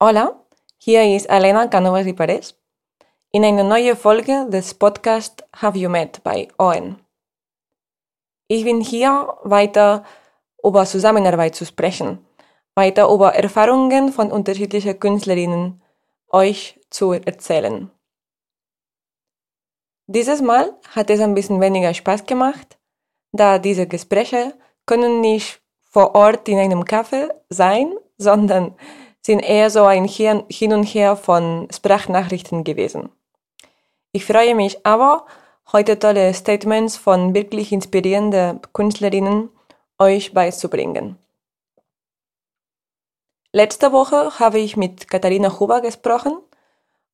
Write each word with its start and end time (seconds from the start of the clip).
Hola, 0.00 0.44
hier 0.78 1.16
ist 1.16 1.26
Elena 1.26 1.66
Canovas 1.66 2.06
y 2.06 2.12
Perez 2.12 2.54
in 3.32 3.44
einer 3.44 3.64
neuen 3.64 3.96
Folge 3.96 4.46
des 4.48 4.74
Podcasts 4.74 5.42
Have 5.60 5.76
You 5.76 5.90
Met 5.90 6.22
bei 6.22 6.48
ON. 6.56 7.00
Ich 8.46 8.62
bin 8.64 8.80
hier 8.80 9.36
weiter 9.42 10.04
über 10.62 10.86
Zusammenarbeit 10.86 11.56
zu 11.56 11.66
sprechen, 11.66 12.24
weiter 12.76 13.12
über 13.12 13.34
Erfahrungen 13.34 14.12
von 14.12 14.30
unterschiedlichen 14.30 15.00
Künstlerinnen 15.00 15.82
euch 16.30 16.78
zu 16.90 17.12
erzählen. 17.12 17.90
Dieses 20.10 20.40
Mal 20.40 20.74
hat 20.96 21.10
es 21.10 21.20
ein 21.20 21.34
bisschen 21.34 21.60
weniger 21.60 21.92
Spaß 21.92 22.24
gemacht, 22.24 22.78
da 23.32 23.58
diese 23.58 23.86
Gespräche 23.86 24.54
können 24.86 25.20
nicht 25.20 25.60
vor 25.82 26.14
Ort 26.14 26.48
in 26.48 26.58
einem 26.58 26.84
Café 26.84 27.28
sein, 27.50 27.92
sondern 28.16 28.74
sind 29.20 29.40
eher 29.40 29.68
so 29.68 29.84
ein 29.84 30.06
Hin 30.06 30.72
und 30.72 30.84
Her 30.84 31.14
von 31.14 31.68
Sprachnachrichten 31.70 32.64
gewesen. 32.64 33.10
Ich 34.12 34.24
freue 34.24 34.54
mich 34.54 34.86
aber, 34.86 35.26
heute 35.72 35.98
tolle 35.98 36.32
Statements 36.32 36.96
von 36.96 37.34
wirklich 37.34 37.70
inspirierenden 37.70 38.62
Künstlerinnen 38.72 39.50
euch 39.98 40.32
beizubringen. 40.32 41.18
Letzte 43.52 43.92
Woche 43.92 44.38
habe 44.38 44.58
ich 44.58 44.78
mit 44.78 45.10
Katharina 45.10 45.60
Huber 45.60 45.82
gesprochen 45.82 46.38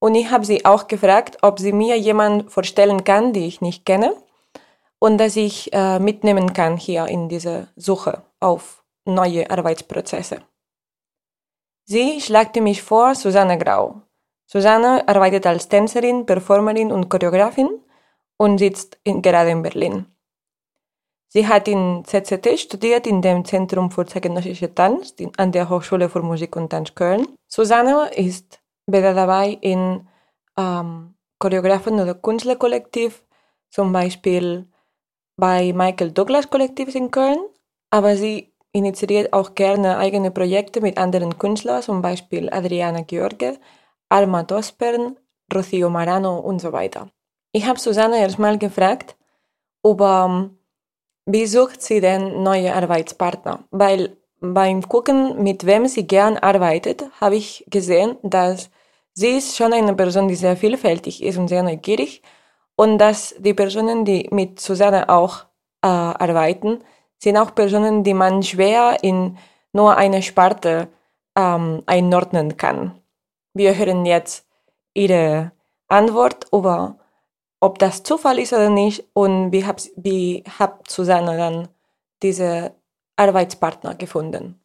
und 0.05 0.15
ich 0.17 0.31
habe 0.31 0.45
sie 0.45 0.67
auch 0.67 0.87
gefragt, 0.87 1.39
ob 1.41 1.59
sie 1.59 1.73
mir 1.73 1.99
jemand 1.99 2.53
vorstellen 2.53 3.05
kann, 3.05 3.33
die 3.33 3.47
ich 3.47 3.63
nicht 3.63 3.87
kenne 3.87 4.15
und 4.99 5.17
dass 5.17 5.35
ich 5.35 5.73
äh, 5.73 5.99
mitnehmen 5.99 6.53
kann 6.53 6.77
hier 6.77 7.07
in 7.07 7.31
dieser 7.31 7.69
Suche 7.75 8.23
auf 8.39 8.85
neue 9.07 9.51
Arbeitsprozesse. 9.51 10.43
Sie 11.87 12.21
schlagte 12.21 12.61
mich 12.61 12.83
vor 12.83 13.15
Susanne 13.15 13.57
Grau. 13.57 14.03
Susanne 14.47 15.09
arbeitet 15.09 15.47
als 15.47 15.71
Tänzerin, 15.71 16.27
Performerin 16.27 16.93
und 16.93 17.09
Choreografin 17.09 17.71
und 18.37 18.59
sitzt 18.59 18.99
in, 19.05 19.23
gerade 19.23 19.53
in 19.53 19.63
Berlin. 19.63 20.05
Sie 21.29 21.49
hat 21.49 21.67
in 21.67 22.05
ZZT 22.05 22.59
studiert 22.59 23.07
in 23.07 23.23
dem 23.23 23.43
Zentrum 23.47 23.91
für 23.91 24.05
zeitgenössische 24.05 24.75
Tanz 24.75 25.15
an 25.39 25.51
der 25.51 25.71
Hochschule 25.71 26.11
für 26.11 26.21
Musik 26.21 26.57
und 26.57 26.69
Tanz 26.69 26.95
Köln. 26.95 27.27
Susanne 27.49 28.11
ist 28.15 28.61
weder 28.87 29.15
dabei 29.15 29.59
in 29.61 30.07
ähm, 30.57 31.15
Choreografen- 31.39 32.01
oder 32.01 32.15
Künstlerkollektiv, 32.15 33.25
zum 33.71 33.93
Beispiel 33.93 34.67
bei 35.37 35.73
Michael 35.73 36.13
Douglas 36.13 36.49
Kollektiv 36.49 36.95
in 36.95 37.11
Köln, 37.11 37.39
aber 37.91 38.17
sie 38.17 38.53
initiiert 38.73 39.33
auch 39.33 39.55
gerne 39.55 39.99
eigene 39.99 40.31
Projekte 40.31 40.81
mit 40.81 40.99
anderen 40.99 41.39
Künstlern, 41.39 41.83
zum 41.83 42.03
Beispiel 42.03 42.51
Adriana 42.51 43.03
George, 43.03 43.59
Alma 44.09 44.43
Dospern, 44.43 45.17
Rocío 45.53 45.89
Marano 45.89 46.39
und 46.39 46.61
so 46.61 46.73
weiter. 46.73 47.09
Ich 47.53 47.67
habe 47.67 47.79
Susanne 47.79 48.19
erstmal 48.19 48.59
gefragt, 48.59 49.17
über 49.85 50.51
wie 51.27 51.47
sucht 51.47 51.83
sie 51.83 52.01
denn 52.01 52.43
neue 52.43 52.75
Arbeitspartner? 52.75 53.65
Weil 53.71 54.17
beim 54.41 54.83
Gucken, 54.83 55.43
mit 55.43 55.65
wem 55.65 55.87
sie 55.87 56.07
gern 56.07 56.37
arbeitet, 56.37 57.05
habe 57.21 57.37
ich 57.37 57.65
gesehen, 57.69 58.17
dass 58.23 58.71
sie 59.15 59.39
ist 59.39 59.57
schon 59.57 59.73
eine 59.73 59.95
Person, 59.95 60.29
die 60.29 60.35
sehr 60.35 60.57
vielfältig 60.57 61.23
ist 61.23 61.39
und 61.39 61.49
sehr 61.49 61.63
neugierig 61.63 62.23
und 62.77 62.99
dass 62.99 63.35
die 63.39 63.55
Personen, 63.55 64.05
die 64.05 64.29
mit 64.31 64.61
Susanne 64.61 65.09
auch 65.09 65.45
äh, 65.83 65.87
arbeiten, 65.87 66.81
sind 67.19 67.37
auch 67.37 67.55
Personen, 67.55 68.05
die 68.05 68.15
man 68.15 68.43
schwer 68.43 68.99
in 69.03 69.39
nur 69.73 69.97
eine 69.97 70.23
Sparte 70.23 70.89
ähm, 71.37 71.83
einordnen 71.87 72.57
kann. 72.57 73.01
Wir 73.55 73.77
hören 73.77 74.05
jetzt 74.05 74.47
Ihre 74.95 75.53
Antwort 75.89 76.47
über, 76.53 76.99
ob 77.61 77.79
das 77.79 78.03
Zufall 78.03 78.39
ist 78.39 78.53
oder 78.53 78.71
nicht 78.71 79.05
und 79.13 79.53
wie 79.53 79.65
hat 79.65 79.89
wie 79.97 80.45
hab 80.59 80.89
Susanne 80.91 81.37
dann 81.37 81.69
diese 82.23 82.75
Arbeitspartner 83.17 83.95
gefunden. 83.95 84.61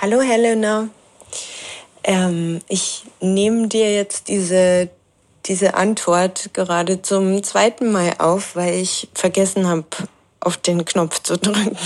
Hallo 0.00 0.20
Helena, 0.20 0.88
ähm, 2.06 2.60
ich 2.68 3.04
nehme 3.20 3.68
dir 3.68 3.94
jetzt 3.94 4.28
diese 4.28 4.88
diese 5.46 5.74
Antwort 5.74 6.50
gerade 6.54 7.02
zum 7.02 7.42
zweiten 7.42 7.92
Mal 7.92 8.14
auf, 8.18 8.56
weil 8.56 8.74
ich 8.74 9.08
vergessen 9.14 9.68
habe, 9.68 9.84
auf 10.40 10.56
den 10.56 10.84
Knopf 10.84 11.22
zu 11.22 11.36
drücken. 11.38 11.76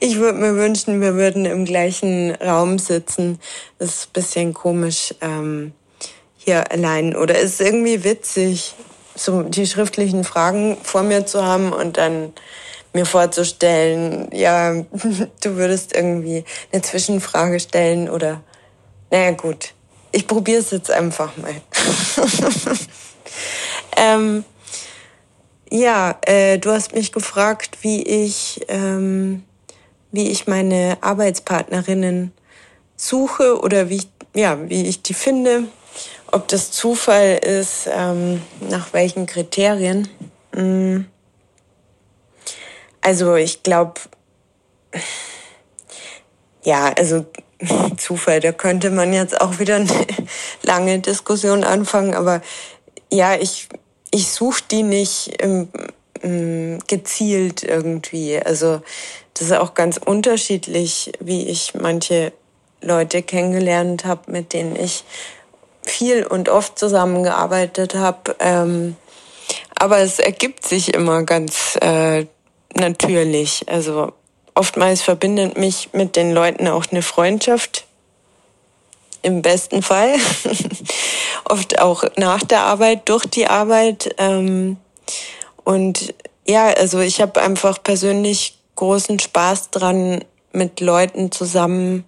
Ich 0.00 0.18
würde 0.18 0.38
mir 0.38 0.54
wünschen, 0.56 1.00
wir 1.00 1.14
würden 1.14 1.46
im 1.46 1.64
gleichen 1.64 2.34
Raum 2.36 2.78
sitzen. 2.78 3.38
Das 3.78 3.90
ist 3.90 4.08
ein 4.08 4.12
bisschen 4.12 4.54
komisch 4.54 5.14
ähm, 5.20 5.72
hier 6.36 6.70
allein. 6.70 7.16
Oder 7.16 7.38
ist 7.38 7.60
irgendwie 7.60 8.04
witzig, 8.04 8.74
so 9.14 9.42
die 9.42 9.66
schriftlichen 9.66 10.24
Fragen 10.24 10.76
vor 10.82 11.02
mir 11.02 11.26
zu 11.26 11.44
haben 11.44 11.72
und 11.72 11.96
dann 11.96 12.32
mir 12.92 13.06
vorzustellen, 13.06 14.28
ja, 14.32 14.72
du 15.42 15.56
würdest 15.56 15.94
irgendwie 15.94 16.44
eine 16.72 16.82
Zwischenfrage 16.82 17.60
stellen 17.60 18.08
oder, 18.08 18.42
naja 19.10 19.32
gut, 19.32 19.74
ich 20.12 20.26
probiere 20.26 20.60
es 20.60 20.70
jetzt 20.70 20.90
einfach 20.90 21.36
mal. 21.36 21.54
ähm, 23.96 24.44
ja, 25.70 26.18
äh, 26.22 26.58
du 26.58 26.70
hast 26.70 26.94
mich 26.94 27.10
gefragt, 27.10 27.78
wie 27.82 28.02
ich, 28.02 28.64
ähm, 28.68 29.42
wie 30.12 30.30
ich 30.30 30.46
meine 30.46 30.98
Arbeitspartnerinnen 31.00 32.32
suche 32.96 33.60
oder 33.60 33.88
wie 33.88 33.96
ich, 33.96 34.08
ja, 34.34 34.68
wie 34.68 34.86
ich 34.86 35.02
die 35.02 35.14
finde. 35.14 35.64
Ob 36.30 36.48
das 36.48 36.70
Zufall 36.70 37.38
ist, 37.38 37.88
ähm, 37.90 38.42
nach 38.60 38.92
welchen 38.92 39.26
Kriterien. 39.26 40.08
Mm. 40.52 41.06
Also 43.00 43.34
ich 43.34 43.62
glaube, 43.62 44.00
ja, 46.62 46.92
also 46.96 47.26
Zufall, 47.96 48.40
da 48.40 48.52
könnte 48.52 48.90
man 48.90 49.12
jetzt 49.12 49.40
auch 49.40 49.58
wieder 49.58 49.76
eine 49.76 49.88
lange 50.62 50.98
Diskussion 51.00 51.64
anfangen, 51.64 52.14
aber 52.14 52.40
ja, 53.12 53.34
ich, 53.36 53.68
ich 54.10 54.28
suche 54.28 54.62
die 54.70 54.82
nicht 54.82 55.36
ähm, 55.40 55.68
gezielt 56.86 57.62
irgendwie. 57.62 58.38
Also 58.38 58.80
das 59.34 59.48
ist 59.48 59.52
auch 59.52 59.74
ganz 59.74 59.98
unterschiedlich, 59.98 61.12
wie 61.20 61.48
ich 61.48 61.74
manche 61.74 62.32
Leute 62.80 63.22
kennengelernt 63.22 64.04
habe, 64.04 64.30
mit 64.30 64.52
denen 64.52 64.76
ich 64.76 65.04
viel 65.82 66.24
und 66.24 66.48
oft 66.48 66.78
zusammengearbeitet 66.78 67.94
habe. 67.94 68.36
Ähm, 68.38 68.96
aber 69.74 69.98
es 69.98 70.18
ergibt 70.18 70.66
sich 70.66 70.94
immer 70.94 71.24
ganz 71.24 71.76
äh, 71.80 72.26
natürlich. 72.74 73.64
Also 73.68 74.12
oftmals 74.54 75.02
verbindet 75.02 75.58
mich 75.58 75.90
mit 75.92 76.16
den 76.16 76.32
Leuten 76.32 76.68
auch 76.68 76.86
eine 76.90 77.02
Freundschaft. 77.02 77.84
Im 79.22 79.42
besten 79.42 79.82
Fall. 79.82 80.14
Oft 81.46 81.78
auch 81.80 82.04
nach 82.16 82.42
der 82.42 82.60
Arbeit, 82.60 83.08
durch 83.08 83.24
die 83.24 83.46
Arbeit. 83.46 84.14
Ähm, 84.18 84.76
und 85.64 86.14
ja, 86.46 86.66
also 86.66 87.00
ich 87.00 87.20
habe 87.20 87.40
einfach 87.40 87.82
persönlich 87.82 88.58
großen 88.76 89.18
Spaß 89.18 89.70
dran, 89.70 90.24
mit 90.52 90.80
Leuten 90.80 91.32
zusammen 91.32 92.04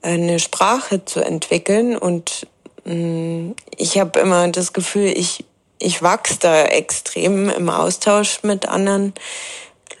eine 0.00 0.38
Sprache 0.38 1.04
zu 1.04 1.20
entwickeln. 1.20 1.96
Und 1.96 2.46
mm, 2.84 3.50
ich 3.76 3.98
habe 3.98 4.20
immer 4.20 4.48
das 4.48 4.72
Gefühl, 4.72 5.12
ich, 5.16 5.44
ich 5.78 6.02
wachse 6.02 6.38
da 6.40 6.64
extrem 6.64 7.50
im 7.50 7.68
Austausch 7.68 8.42
mit 8.42 8.66
anderen 8.68 9.12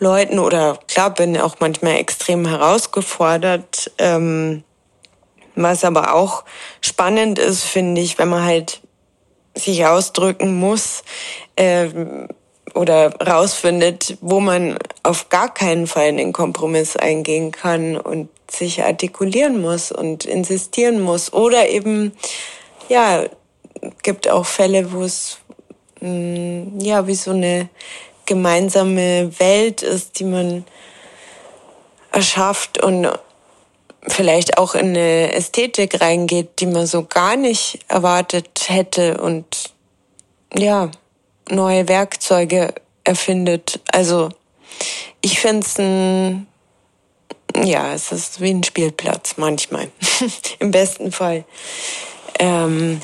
Leuten 0.04 0.38
oder 0.38 0.78
klar 0.86 1.10
bin 1.10 1.36
auch 1.38 1.56
manchmal 1.58 1.96
extrem 1.96 2.46
herausgefordert. 2.46 3.90
Ähm, 3.98 4.62
was 5.56 5.84
aber 5.84 6.14
auch 6.14 6.44
spannend 6.80 7.38
ist, 7.38 7.62
finde 7.62 8.00
ich, 8.00 8.18
wenn 8.18 8.28
man 8.28 8.44
halt 8.44 8.80
sich 9.54 9.86
ausdrücken 9.86 10.54
muss 10.54 11.04
äh, 11.56 11.88
oder 12.74 13.14
rausfindet, 13.20 14.18
wo 14.20 14.40
man 14.40 14.76
auf 15.02 15.28
gar 15.28 15.52
keinen 15.52 15.86
Fall 15.86 16.08
einen 16.08 16.32
Kompromiss 16.32 16.96
eingehen 16.96 17.52
kann 17.52 17.96
und 17.96 18.28
sich 18.50 18.82
artikulieren 18.82 19.60
muss 19.60 19.92
und 19.92 20.24
insistieren 20.24 21.00
muss. 21.00 21.32
Oder 21.32 21.68
eben, 21.68 22.12
ja, 22.88 23.24
gibt 24.02 24.28
auch 24.28 24.46
Fälle, 24.46 24.92
wo 24.92 25.02
es 25.02 25.38
mm, 26.00 26.80
ja 26.80 27.06
wie 27.06 27.14
so 27.14 27.30
eine 27.30 27.68
gemeinsame 28.26 29.38
Welt 29.38 29.82
ist, 29.82 30.18
die 30.18 30.24
man 30.24 30.64
erschafft 32.12 32.82
und 32.82 33.08
vielleicht 34.06 34.58
auch 34.58 34.74
in 34.74 34.90
eine 34.90 35.32
Ästhetik 35.32 36.00
reingeht, 36.00 36.60
die 36.60 36.66
man 36.66 36.86
so 36.86 37.04
gar 37.04 37.36
nicht 37.36 37.80
erwartet 37.88 38.66
hätte 38.68 39.20
und 39.20 39.72
ja, 40.54 40.90
neue 41.48 41.88
Werkzeuge 41.88 42.74
erfindet. 43.02 43.80
Also 43.90 44.30
ich 45.20 45.40
finde 45.40 45.66
es 45.66 45.78
ein, 45.78 46.46
ja, 47.62 47.94
es 47.94 48.12
ist 48.12 48.40
wie 48.40 48.50
ein 48.50 48.62
Spielplatz 48.62 49.34
manchmal, 49.36 49.90
im 50.58 50.70
besten 50.70 51.12
Fall. 51.12 51.44
Ähm, 52.38 53.00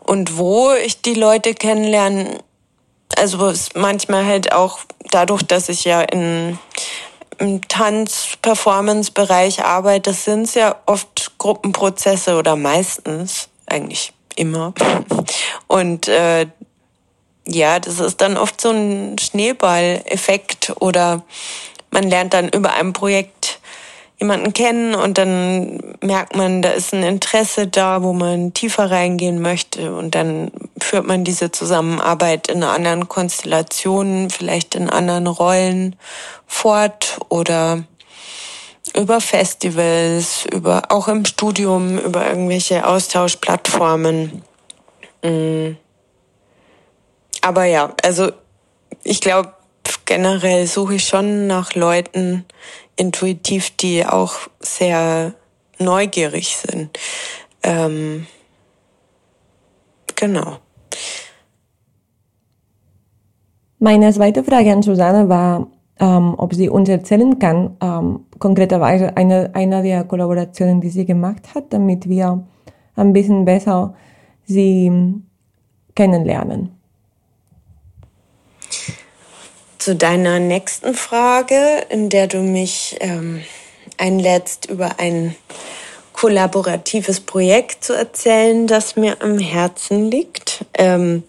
und 0.00 0.38
wo 0.38 0.72
ich 0.72 1.02
die 1.02 1.14
Leute 1.14 1.54
kennenlerne, 1.54 2.38
also 3.16 3.52
manchmal 3.74 4.26
halt 4.26 4.52
auch 4.52 4.80
dadurch, 5.10 5.42
dass 5.42 5.68
ich 5.68 5.84
ja 5.84 6.02
in 6.02 6.58
im 7.38 7.66
Tanz-Performance-Bereich 7.66 9.64
arbeite, 9.64 10.12
sind 10.12 10.42
es 10.42 10.54
ja 10.54 10.76
oft 10.86 11.38
Gruppenprozesse 11.38 12.36
oder 12.36 12.56
meistens, 12.56 13.48
eigentlich 13.66 14.12
immer. 14.34 14.74
Und 15.68 16.08
äh, 16.08 16.46
ja, 17.46 17.78
das 17.78 18.00
ist 18.00 18.20
dann 18.20 18.36
oft 18.36 18.60
so 18.60 18.70
ein 18.70 19.16
Schneeball-Effekt 19.18 20.74
oder 20.80 21.22
man 21.90 22.04
lernt 22.10 22.34
dann 22.34 22.48
über 22.48 22.74
ein 22.74 22.92
Projekt 22.92 23.37
jemanden 24.18 24.52
kennen 24.52 24.94
und 24.94 25.16
dann 25.16 25.96
merkt 26.00 26.34
man, 26.34 26.60
da 26.60 26.70
ist 26.70 26.92
ein 26.92 27.04
Interesse 27.04 27.68
da, 27.68 28.02
wo 28.02 28.12
man 28.12 28.52
tiefer 28.52 28.90
reingehen 28.90 29.40
möchte 29.40 29.94
und 29.94 30.14
dann 30.14 30.50
führt 30.80 31.06
man 31.06 31.22
diese 31.22 31.52
Zusammenarbeit 31.52 32.48
in 32.48 32.64
anderen 32.64 33.08
Konstellationen, 33.08 34.28
vielleicht 34.30 34.74
in 34.74 34.90
anderen 34.90 35.28
Rollen 35.28 35.96
fort 36.46 37.20
oder 37.28 37.84
über 38.96 39.20
Festivals, 39.20 40.46
über 40.52 40.82
auch 40.88 41.06
im 41.08 41.24
Studium, 41.24 41.98
über 41.98 42.28
irgendwelche 42.28 42.86
Austauschplattformen. 42.86 44.42
Mm. 45.22 45.76
Aber 47.40 47.64
ja, 47.64 47.94
also 48.02 48.32
ich 49.04 49.20
glaube, 49.20 49.52
generell 50.06 50.66
suche 50.66 50.96
ich 50.96 51.06
schon 51.06 51.46
nach 51.46 51.74
Leuten, 51.74 52.44
intuitiv, 52.98 53.70
die 53.76 54.04
auch 54.04 54.34
sehr 54.60 55.32
neugierig 55.78 56.56
sind. 56.56 56.98
Ähm, 57.62 58.26
genau. 60.16 60.58
Meine 63.78 64.12
zweite 64.12 64.42
Frage 64.42 64.72
an 64.72 64.82
Susanne 64.82 65.28
war, 65.28 65.68
ähm, 66.00 66.34
ob 66.36 66.54
sie 66.54 66.68
uns 66.68 66.88
erzählen 66.88 67.38
kann, 67.38 67.76
ähm, 67.80 68.26
konkreterweise 68.38 69.16
eine, 69.16 69.50
eine 69.54 69.82
der 69.82 70.04
Kollaborationen, 70.04 70.80
die 70.80 70.90
sie 70.90 71.04
gemacht 71.04 71.54
hat, 71.54 71.72
damit 71.72 72.08
wir 72.08 72.44
ein 72.96 73.12
bisschen 73.12 73.44
besser 73.44 73.94
sie 74.44 74.90
kennenlernen. 75.94 76.77
Zu 79.88 79.96
deiner 79.96 80.38
nächsten 80.38 80.92
Frage, 80.92 81.86
in 81.88 82.10
der 82.10 82.26
du 82.26 82.40
mich 82.40 82.98
ähm, 83.00 83.42
einlädst, 83.96 84.66
über 84.66 85.00
ein 85.00 85.34
kollaboratives 86.12 87.20
Projekt 87.20 87.84
zu 87.84 87.94
erzählen, 87.94 88.66
das 88.66 88.96
mir 88.96 89.22
am 89.22 89.38
Herzen 89.38 90.10
liegt. 90.10 90.66
Ähm, 90.74 91.22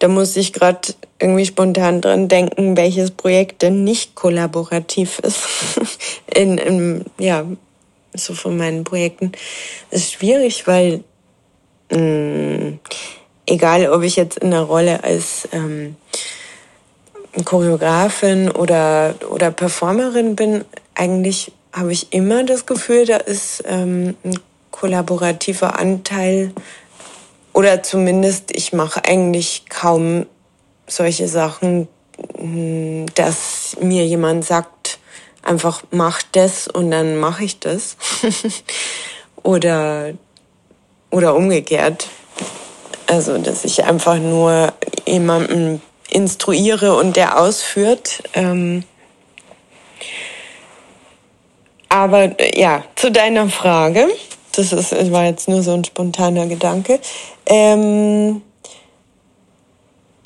da 0.00 0.08
muss 0.08 0.36
ich 0.36 0.52
gerade 0.52 0.92
irgendwie 1.20 1.46
spontan 1.46 2.00
dran 2.00 2.26
denken, 2.26 2.76
welches 2.76 3.12
Projekt 3.12 3.62
denn 3.62 3.84
nicht 3.84 4.16
kollaborativ 4.16 5.20
ist. 5.20 5.42
in, 6.34 6.58
in, 6.58 7.04
ja, 7.16 7.44
so 8.12 8.34
von 8.34 8.56
meinen 8.56 8.82
Projekten. 8.82 9.30
Das 9.92 10.00
ist 10.00 10.14
schwierig, 10.14 10.66
weil 10.66 11.04
mh, 11.92 11.98
mm, 12.00 12.80
egal, 13.46 13.88
ob 13.88 14.02
ich 14.02 14.16
jetzt 14.16 14.38
in 14.38 14.50
der 14.50 14.62
Rolle 14.62 15.04
als 15.04 15.48
ähm, 15.52 15.94
Choreografin 17.44 18.50
oder, 18.50 19.14
oder 19.30 19.50
Performerin 19.50 20.36
bin, 20.36 20.64
eigentlich 20.94 21.52
habe 21.72 21.92
ich 21.92 22.12
immer 22.12 22.44
das 22.44 22.66
Gefühl, 22.66 23.06
da 23.06 23.16
ist 23.16 23.62
ähm, 23.66 24.16
ein 24.24 24.38
kollaborativer 24.70 25.78
Anteil 25.78 26.52
oder 27.52 27.82
zumindest 27.82 28.56
ich 28.56 28.72
mache 28.72 29.04
eigentlich 29.04 29.64
kaum 29.68 30.26
solche 30.86 31.28
Sachen, 31.28 31.88
hm, 32.36 33.06
dass 33.14 33.76
mir 33.80 34.06
jemand 34.06 34.44
sagt, 34.44 34.98
einfach 35.42 35.82
mach 35.90 36.22
das 36.32 36.68
und 36.68 36.90
dann 36.90 37.16
mache 37.16 37.44
ich 37.44 37.60
das. 37.60 37.96
oder, 39.42 40.12
oder 41.10 41.34
umgekehrt. 41.34 42.08
Also, 43.06 43.38
dass 43.38 43.64
ich 43.64 43.84
einfach 43.84 44.18
nur 44.18 44.72
jemandem 45.06 45.80
instruiere 46.10 46.96
und 46.96 47.16
der 47.16 47.40
ausführt. 47.40 48.22
Ähm 48.34 48.84
aber 51.88 52.36
ja, 52.56 52.84
zu 52.94 53.10
deiner 53.10 53.48
Frage, 53.48 54.06
das 54.52 54.72
ist, 54.72 54.92
das 54.92 55.10
war 55.10 55.24
jetzt 55.24 55.48
nur 55.48 55.62
so 55.62 55.72
ein 55.72 55.84
spontaner 55.84 56.46
Gedanke. 56.46 57.00
Ähm 57.46 58.42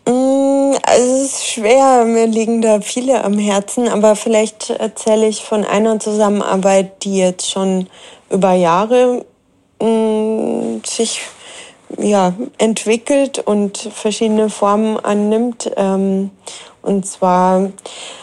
mm, 0.07 0.75
also 0.83 1.15
es 1.15 1.23
ist 1.23 1.47
schwer, 1.47 2.05
mir 2.05 2.27
liegen 2.27 2.61
da 2.61 2.81
viele 2.81 3.25
am 3.25 3.39
Herzen, 3.39 3.89
aber 3.89 4.17
vielleicht 4.17 4.71
erzähle 4.71 5.27
ich 5.27 5.43
von 5.43 5.65
einer 5.65 5.99
Zusammenarbeit, 6.01 7.03
die 7.05 7.19
jetzt 7.19 7.51
schon 7.51 7.89
über 8.31 8.53
Jahre 8.53 9.25
mh, 9.81 9.89
mm, 9.89 10.83
sich 10.85 11.21
ja, 11.99 12.35
entwickelt 12.59 13.39
und 13.39 13.79
verschiedene 13.79 14.51
Formen 14.51 14.99
annimmt. 14.99 15.71
Ähm, 15.77 16.31
und 16.83 17.07
zwar, 17.07 17.71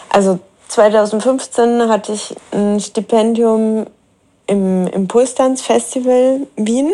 also 0.10 0.40
2015 0.68 1.90
hatte 1.90 2.14
ich 2.14 2.36
ein 2.52 2.80
Stipendium 2.80 3.86
im 4.48 4.88
Impulstanzfestival 4.88 6.48
Wien. 6.56 6.94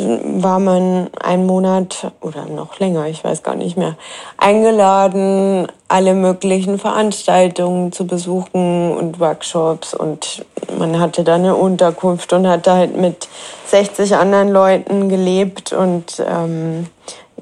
War 0.00 0.58
man 0.58 1.10
einen 1.20 1.46
Monat 1.46 2.12
oder 2.20 2.46
noch 2.46 2.78
länger, 2.78 3.06
ich 3.06 3.22
weiß 3.24 3.42
gar 3.42 3.54
nicht 3.54 3.76
mehr, 3.76 3.96
eingeladen, 4.36 5.68
alle 5.88 6.14
möglichen 6.14 6.78
Veranstaltungen 6.78 7.92
zu 7.92 8.06
besuchen 8.06 8.96
und 8.96 9.20
Workshops. 9.20 9.94
Und 9.94 10.44
man 10.78 11.00
hatte 11.00 11.24
da 11.24 11.36
eine 11.36 11.56
Unterkunft 11.56 12.32
und 12.32 12.46
hat 12.46 12.66
da 12.66 12.76
halt 12.76 12.96
mit 12.96 13.28
60 13.66 14.16
anderen 14.16 14.50
Leuten 14.50 15.08
gelebt 15.08 15.72
und 15.72 16.22
ähm, 16.26 16.86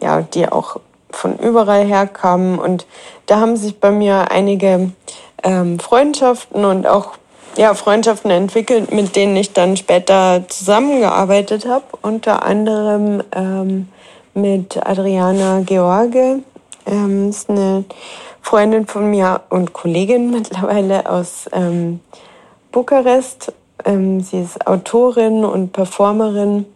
ja, 0.00 0.22
die 0.22 0.50
auch 0.50 0.76
von 1.10 1.38
überall 1.38 1.84
her 1.84 2.06
kamen 2.06 2.58
und 2.58 2.86
da 3.26 3.40
haben 3.40 3.56
sich 3.56 3.80
bei 3.80 3.90
mir 3.90 4.30
einige 4.30 4.92
ähm, 5.42 5.78
Freundschaften 5.78 6.64
und 6.64 6.86
auch 6.86 7.12
ja, 7.56 7.74
Freundschaften 7.74 8.30
entwickelt, 8.30 8.92
mit 8.92 9.16
denen 9.16 9.36
ich 9.36 9.52
dann 9.52 9.76
später 9.76 10.44
zusammengearbeitet 10.48 11.66
habe. 11.66 11.84
Unter 12.02 12.44
anderem 12.44 13.22
ähm, 13.32 13.88
mit 14.34 14.76
Adriana 14.86 15.62
George. 15.64 16.40
Ähm, 16.86 17.30
ist 17.30 17.50
eine 17.50 17.84
Freundin 18.42 18.86
von 18.86 19.10
mir 19.10 19.40
und 19.48 19.72
Kollegin 19.72 20.30
mittlerweile 20.32 21.10
aus 21.10 21.48
ähm, 21.52 22.00
Bukarest. 22.72 23.52
Ähm, 23.84 24.20
sie 24.20 24.40
ist 24.40 24.66
Autorin 24.66 25.44
und 25.44 25.72
Performerin, 25.72 26.66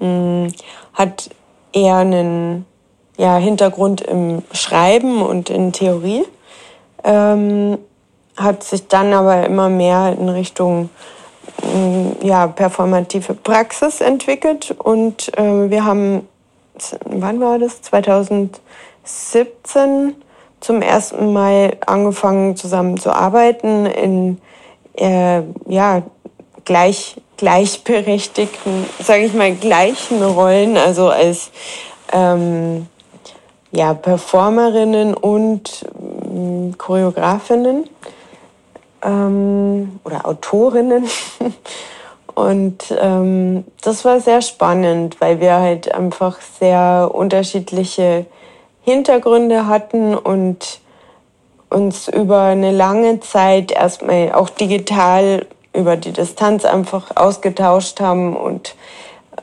ähm, 0.00 0.48
hat 0.94 1.30
eher 1.72 1.96
einen 1.96 2.66
ja, 3.16 3.36
Hintergrund 3.36 4.00
im 4.00 4.42
Schreiben 4.52 5.22
und 5.22 5.50
in 5.50 5.72
Theorie. 5.72 6.24
Ähm, 7.04 7.78
hat 8.42 8.62
sich 8.62 8.88
dann 8.88 9.12
aber 9.12 9.46
immer 9.46 9.68
mehr 9.68 10.16
in 10.18 10.28
Richtung 10.28 10.90
mm, 11.62 12.10
ja, 12.22 12.46
performative 12.46 13.34
Praxis 13.34 14.00
entwickelt 14.00 14.74
und 14.78 15.36
äh, 15.36 15.70
wir 15.70 15.84
haben, 15.84 16.28
wann 17.04 17.40
war 17.40 17.58
das? 17.58 17.82
2017 17.82 20.14
zum 20.60 20.80
ersten 20.80 21.32
Mal 21.32 21.76
angefangen 21.86 22.56
zusammen 22.56 22.96
zu 22.96 23.10
arbeiten 23.10 23.86
in 23.86 24.40
äh, 24.94 25.42
ja, 25.66 26.02
gleich, 26.64 27.16
gleichberechtigten, 27.36 28.86
sage 29.02 29.24
ich 29.24 29.34
mal, 29.34 29.52
gleichen 29.54 30.22
Rollen, 30.22 30.76
also 30.76 31.08
als 31.08 31.50
ähm, 32.12 32.86
ja, 33.72 33.94
Performerinnen 33.94 35.14
und 35.14 35.82
äh, 35.82 36.72
Choreografinnen 36.76 37.88
ähm, 39.02 40.00
oder 40.04 40.26
Autorinnen. 40.26 41.06
Und 42.34 42.94
ähm, 42.98 43.64
das 43.82 44.04
war 44.04 44.20
sehr 44.20 44.40
spannend, 44.40 45.20
weil 45.20 45.40
wir 45.40 45.56
halt 45.56 45.94
einfach 45.94 46.40
sehr 46.40 47.10
unterschiedliche 47.12 48.24
Hintergründe 48.84 49.66
hatten 49.66 50.16
und 50.16 50.80
uns 51.68 52.08
über 52.08 52.42
eine 52.42 52.72
lange 52.72 53.20
Zeit 53.20 53.70
erstmal 53.70 54.32
auch 54.32 54.48
digital 54.48 55.46
über 55.74 55.96
die 55.96 56.12
Distanz 56.12 56.64
einfach 56.64 57.16
ausgetauscht 57.16 58.00
haben 58.00 58.36
und 58.36 58.76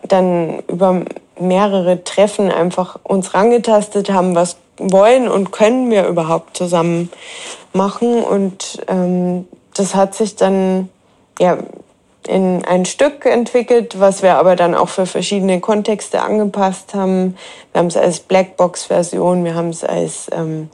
dann 0.08 0.60
über 0.68 1.04
mehrere 1.40 2.04
Treffen 2.04 2.52
einfach 2.52 3.00
uns 3.04 3.34
rangetastet 3.34 4.12
haben, 4.12 4.36
was 4.36 4.58
wollen 4.80 5.28
und 5.28 5.52
können 5.52 5.92
wir 5.92 6.08
überhaupt 6.08 6.58
zusammen 6.58 7.12
machen. 7.74 8.24
Und 8.24 8.82
ähm, 8.88 9.48
das 9.74 9.96
hat 9.96 10.16
sich 10.16 10.36
dann 10.36 10.90
ja, 11.40 11.58
in 12.28 12.64
ein 12.66 12.86
Stück 12.86 13.26
entwickelt, 13.26 14.00
was 14.00 14.22
wir 14.22 14.36
aber 14.36 14.56
dann 14.56 14.76
auch 14.76 14.90
für 14.90 15.06
verschiedene 15.06 15.60
Kontexte 15.60 16.22
angepasst 16.22 16.94
haben. 16.94 17.38
Wir 17.72 17.80
haben 17.80 17.88
es 17.88 17.98
als 17.98 18.20
Blackbox-Version, 18.20 19.44
wir 19.46 19.56
haben 19.56 19.70
es 19.70 19.84
als 19.84 20.28
ähm, 20.32 20.70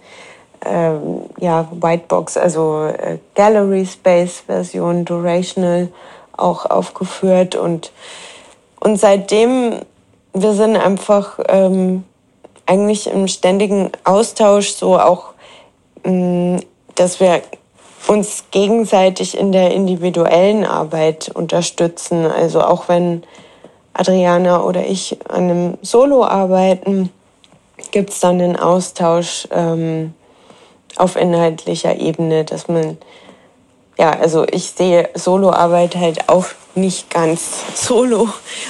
ähm, 0.66 1.22
ja, 1.40 1.68
Whitebox, 1.72 2.38
also 2.38 2.86
äh, 2.86 3.20
Gallery 3.36 3.86
Space-Version, 3.86 5.06
Durational 5.06 5.90
auch 6.36 6.66
aufgeführt. 6.66 7.56
Und, 7.56 7.92
und 8.80 8.98
seitdem, 8.98 9.80
wir 10.34 10.54
sind 10.54 10.76
einfach 10.76 11.40
ähm, 11.48 12.04
eigentlich 12.66 13.08
im 13.08 13.28
ständigen 13.28 13.92
Austausch, 14.04 14.70
so 14.70 15.00
auch, 15.00 15.34
mh, 16.04 16.62
dass 16.96 17.20
wir 17.20 17.42
uns 18.08 18.46
gegenseitig 18.52 19.38
in 19.38 19.52
der 19.52 19.72
individuellen 19.72 20.66
Arbeit 20.66 21.30
unterstützen. 21.34 22.26
Also 22.26 22.62
auch 22.62 22.88
wenn 22.88 23.24
Adriana 23.94 24.64
oder 24.64 24.86
ich 24.86 25.18
an 25.28 25.50
einem 25.50 25.78
Solo 25.82 26.24
arbeiten, 26.24 27.12
gibt 27.92 28.12
es 28.12 28.20
dann 28.20 28.40
den 28.40 28.58
Austausch 28.58 29.48
ähm, 29.52 30.14
auf 30.98 31.16
inhaltlicher 31.16 32.00
Ebene, 32.00 32.46
dass 32.46 32.68
man, 32.68 32.98
ja, 33.98 34.12
also 34.12 34.46
ich 34.50 34.72
sehe 34.72 35.10
Soloarbeit 35.14 35.96
halt 35.96 36.30
auch 36.30 36.46
nicht 36.76 37.10
ganz 37.10 37.64
solo 37.76 38.30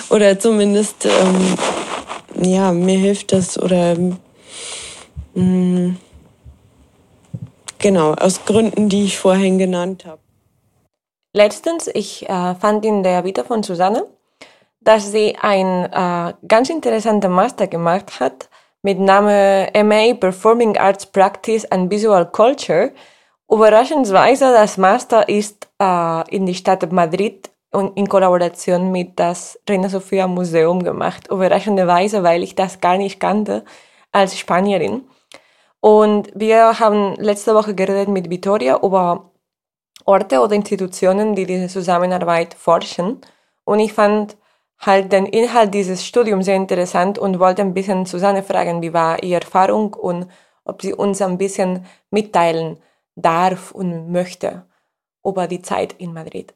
oder 0.09 0.39
zumindest, 0.39 1.05
ähm, 1.05 1.55
ja, 2.42 2.72
mir 2.72 2.98
hilft 2.98 3.32
das 3.32 3.58
oder 3.58 3.96
mh, 3.98 4.18
mm, 5.36 5.98
Genau, 7.86 8.13
aus 8.13 8.44
Gründen, 8.46 8.89
die 8.89 9.06
ich 9.06 9.20
vorhin 9.20 9.60
genannt 9.60 10.06
habe. 10.06 10.20
Letztens, 11.34 11.88
ich 11.94 12.27
äh, 12.27 12.56
fand 12.56 12.84
in 12.84 13.04
der 13.04 13.24
Vita 13.24 13.44
von 13.44 13.62
Susanne, 13.62 14.08
dass 14.82 15.12
sie 15.12 15.36
ein 15.39 15.86
äh, 15.92 16.34
ganz 16.48 16.72
interessanter 16.72 17.30
Master 17.30 17.68
gemacht 17.68 18.20
hat 18.20 18.50
mit 18.82 19.00
Name 19.00 19.70
MA 19.84 20.15
Performing 20.15 20.77
Arts 20.77 21.06
Practice 21.06 21.63
and 21.65 21.92
Visual 21.92 22.25
Culture. 22.25 22.92
Überraschenderweise, 23.51 24.51
das 24.51 24.77
Master 24.77 25.30
ist 25.30 25.68
äh, 25.80 26.36
in 26.36 26.48
die 26.48 26.56
Stadt 26.56 26.92
Madrid 26.92 27.51
in 27.96 28.08
Kollaboration 28.08 28.91
mit 28.91 29.20
das 29.20 29.60
Reina 29.67 29.89
Sofia 29.89 30.27
Museum 30.27 30.84
gemacht. 30.84 31.27
Überraschenderweise, 31.29 32.24
weil 32.24 32.44
ich 32.44 32.55
das 32.55 32.82
gar 32.82 32.98
nicht 32.98 33.20
kannte 33.20 33.63
als 34.12 34.38
Spanierin. 34.38 35.03
Und 35.79 36.32
wir 36.34 36.79
haben 36.79 37.15
letzte 37.17 37.53
Woche 37.53 37.75
geredet 37.75 38.08
mit 38.08 38.29
Vittoria 38.29 38.79
über 38.82 39.32
Orte 40.05 40.39
oder 40.39 40.55
Institutionen, 40.55 41.36
die 41.36 41.46
diese 41.46 41.67
Zusammenarbeit 41.67 42.53
forschen. 42.53 43.22
Und 43.65 43.79
ich 43.79 43.94
fand 43.94 44.38
halt 44.79 45.12
den 45.12 45.25
Inhalt 45.25 45.74
dieses 45.74 46.05
Studiums 46.05 46.46
sehr 46.46 46.55
interessant 46.55 47.17
und 47.17 47.39
wollte 47.39 47.62
ein 47.62 47.74
bisschen 47.74 48.05
Susanne 48.05 48.44
fragen, 48.44 48.82
wie 48.82 48.94
war 48.94 49.22
ihre 49.24 49.41
Erfahrung 49.41 49.94
und 49.94 50.27
ob 50.63 50.82
sie 50.82 50.94
uns 50.94 51.22
ein 51.22 51.38
bisschen 51.38 51.86
mitteilen 52.10 52.79
darf 53.15 53.72
und 53.72 54.12
möchte 54.12 54.65
über 55.24 55.48
die 55.48 55.62
Zeit 55.62 55.94
in 55.94 56.13
Madrid. 56.13 56.53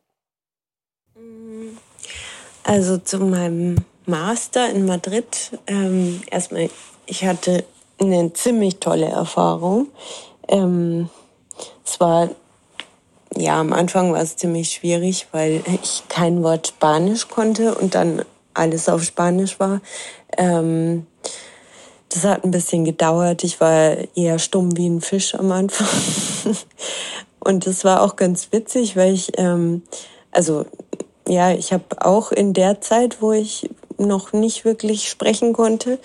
Also 2.63 2.97
zu 2.97 3.19
meinem 3.19 3.77
Master 4.05 4.69
in 4.69 4.85
Madrid. 4.85 5.51
Ähm, 5.67 6.21
erstmal, 6.29 6.69
ich 7.05 7.25
hatte 7.25 7.63
eine 7.99 8.33
ziemlich 8.33 8.77
tolle 8.77 9.07
Erfahrung. 9.07 9.87
Ähm, 10.47 11.09
es 11.85 11.99
war, 11.99 12.29
ja, 13.35 13.59
am 13.59 13.73
Anfang 13.73 14.13
war 14.13 14.21
es 14.21 14.35
ziemlich 14.35 14.71
schwierig, 14.71 15.27
weil 15.31 15.63
ich 15.81 16.03
kein 16.09 16.43
Wort 16.43 16.67
Spanisch 16.67 17.27
konnte 17.27 17.75
und 17.75 17.95
dann 17.95 18.23
alles 18.53 18.89
auf 18.89 19.03
Spanisch 19.03 19.59
war. 19.59 19.81
Ähm, 20.37 21.05
das 22.09 22.23
hat 22.23 22.43
ein 22.43 22.51
bisschen 22.51 22.85
gedauert. 22.85 23.43
Ich 23.43 23.61
war 23.61 23.97
eher 24.15 24.39
stumm 24.39 24.75
wie 24.75 24.89
ein 24.89 25.01
Fisch 25.01 25.35
am 25.35 25.51
Anfang. 25.51 25.87
und 27.39 27.67
das 27.67 27.83
war 27.83 28.01
auch 28.01 28.15
ganz 28.15 28.51
witzig, 28.51 28.95
weil 28.95 29.13
ich, 29.13 29.31
ähm, 29.37 29.83
also 30.31 30.65
ja, 31.29 31.51
ich 31.51 31.71
habe 31.71 31.83
auch 31.99 32.31
in 32.31 32.53
der 32.53 32.81
Zeit, 32.81 33.21
wo 33.21 33.31
ich 33.31 33.69
noch 33.97 34.33
nicht 34.33 34.65
wirklich 34.65 35.09
sprechen 35.09 35.53
konnte, 35.53 35.99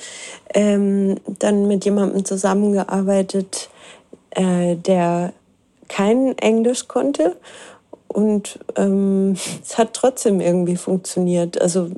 ähm, 0.53 1.17
dann 1.39 1.67
mit 1.67 1.85
jemandem 1.85 2.25
zusammengearbeitet, 2.25 3.71
äh, 4.31 4.77
der 4.77 5.33
kein 5.89 6.37
Englisch 6.39 6.89
konnte. 6.89 7.37
Und 8.09 8.59
ähm, 8.77 9.37
es 9.63 9.79
hat 9.79 9.95
trotzdem 9.95 10.41
irgendwie 10.41 10.77
funktioniert. 10.77 11.61
Also 11.61 11.91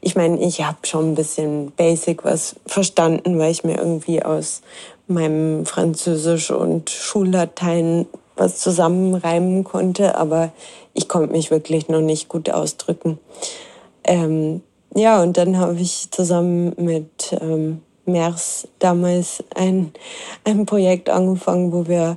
ich 0.00 0.14
meine, 0.14 0.40
ich 0.40 0.64
habe 0.64 0.78
schon 0.86 1.12
ein 1.12 1.14
bisschen 1.16 1.72
Basic 1.72 2.24
was 2.24 2.56
verstanden, 2.66 3.38
weil 3.38 3.50
ich 3.50 3.64
mir 3.64 3.78
irgendwie 3.78 4.22
aus 4.22 4.62
meinem 5.08 5.66
Französisch 5.66 6.52
und 6.52 6.88
Schullatein 6.88 8.06
was 8.40 8.58
zusammenreimen 8.58 9.64
konnte, 9.64 10.16
aber 10.16 10.50
ich 10.94 11.08
konnte 11.08 11.30
mich 11.32 11.50
wirklich 11.50 11.88
noch 11.88 12.00
nicht 12.00 12.28
gut 12.28 12.50
ausdrücken. 12.50 13.18
Ähm, 14.02 14.62
ja, 14.94 15.22
und 15.22 15.36
dann 15.36 15.58
habe 15.58 15.78
ich 15.78 16.08
zusammen 16.10 16.72
mit 16.76 17.36
ähm, 17.40 17.82
Mers 18.06 18.66
damals 18.78 19.44
ein, 19.54 19.92
ein 20.44 20.66
Projekt 20.66 21.10
angefangen, 21.10 21.72
wo 21.72 21.86
wir 21.86 22.16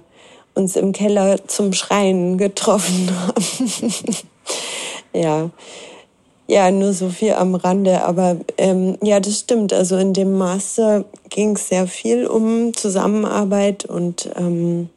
uns 0.55 0.75
im 0.75 0.93
Keller 0.93 1.45
zum 1.47 1.73
Schreien 1.73 2.37
getroffen 2.37 3.09
haben. 3.27 4.15
ja. 5.13 5.49
Ja, 6.45 6.71
nur 6.71 6.93
so 6.93 7.09
viel 7.09 7.33
am 7.33 7.55
Rande. 7.55 8.03
Aber 8.03 8.37
ähm, 8.57 8.97
ja, 9.01 9.19
das 9.19 9.39
stimmt. 9.39 9.71
Also 9.71 9.97
in 9.97 10.13
dem 10.13 10.37
Master 10.37 11.05
ging 11.29 11.55
es 11.55 11.69
sehr 11.69 11.87
viel 11.87 12.27
um 12.27 12.73
Zusammenarbeit 12.73 13.85
und 13.85 14.29
ähm, 14.35 14.89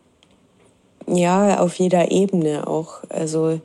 ja, 1.07 1.61
auf 1.61 1.77
jeder 1.77 2.11
Ebene 2.11 2.67
auch. 2.67 3.01
Also 3.09 3.61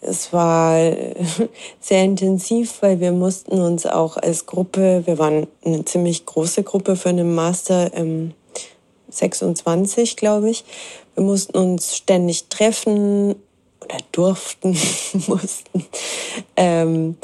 es 0.00 0.32
war 0.32 0.78
sehr 1.80 2.04
intensiv, 2.04 2.80
weil 2.80 3.00
wir 3.00 3.12
mussten 3.12 3.60
uns 3.60 3.86
auch 3.86 4.16
als 4.16 4.46
Gruppe, 4.46 5.02
wir 5.06 5.18
waren 5.18 5.46
eine 5.64 5.84
ziemlich 5.84 6.26
große 6.26 6.62
Gruppe 6.62 6.96
für 6.96 7.10
einen 7.10 7.34
Master, 7.34 7.90
ähm, 7.94 8.32
26 9.10 10.16
glaube 10.16 10.50
ich, 10.50 10.64
wir 11.14 11.24
mussten 11.24 11.58
uns 11.58 11.96
ständig 11.96 12.48
treffen 12.48 13.34
oder 13.84 13.98
durften, 14.12 14.76
mussten, 15.26 15.86
ähm, 16.56 17.16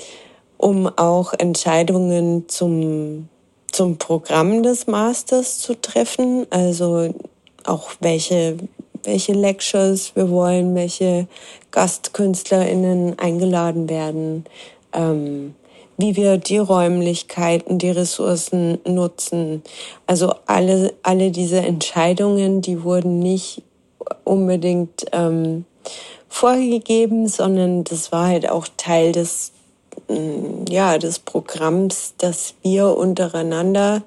um 0.59 0.87
auch 0.99 1.33
Entscheidungen 1.35 2.49
zum, 2.49 3.28
zum 3.71 3.99
Programm 3.99 4.62
des 4.62 4.87
Masters 4.87 5.59
zu 5.59 5.81
treffen, 5.81 6.47
also 6.50 7.14
auch 7.64 7.90
welche 8.00 8.57
welche 9.06 9.32
Lectures 9.32 10.14
wir 10.14 10.30
wollen, 10.30 10.75
welche 10.75 11.26
GastkünstlerInnen 11.70 13.18
eingeladen 13.18 13.88
werden, 13.88 14.44
ähm, 14.92 15.54
wie 15.96 16.16
wir 16.16 16.36
die 16.36 16.58
Räumlichkeiten, 16.58 17.78
die 17.78 17.90
Ressourcen 17.90 18.78
nutzen. 18.86 19.62
Also 20.06 20.34
alle, 20.46 20.92
alle 21.02 21.30
diese 21.30 21.58
Entscheidungen, 21.58 22.60
die 22.60 22.82
wurden 22.82 23.18
nicht 23.18 23.62
unbedingt 24.25 25.06
ähm, 25.12 25.64
vorgegeben, 26.28 27.28
sondern 27.28 27.84
das 27.84 28.12
war 28.12 28.26
halt 28.26 28.48
auch 28.48 28.68
Teil 28.76 29.12
des, 29.12 29.52
mm, 30.08 30.66
ja, 30.68 30.98
des 30.98 31.18
Programms, 31.18 32.14
das 32.18 32.54
wir 32.62 32.96
untereinander 32.96 34.02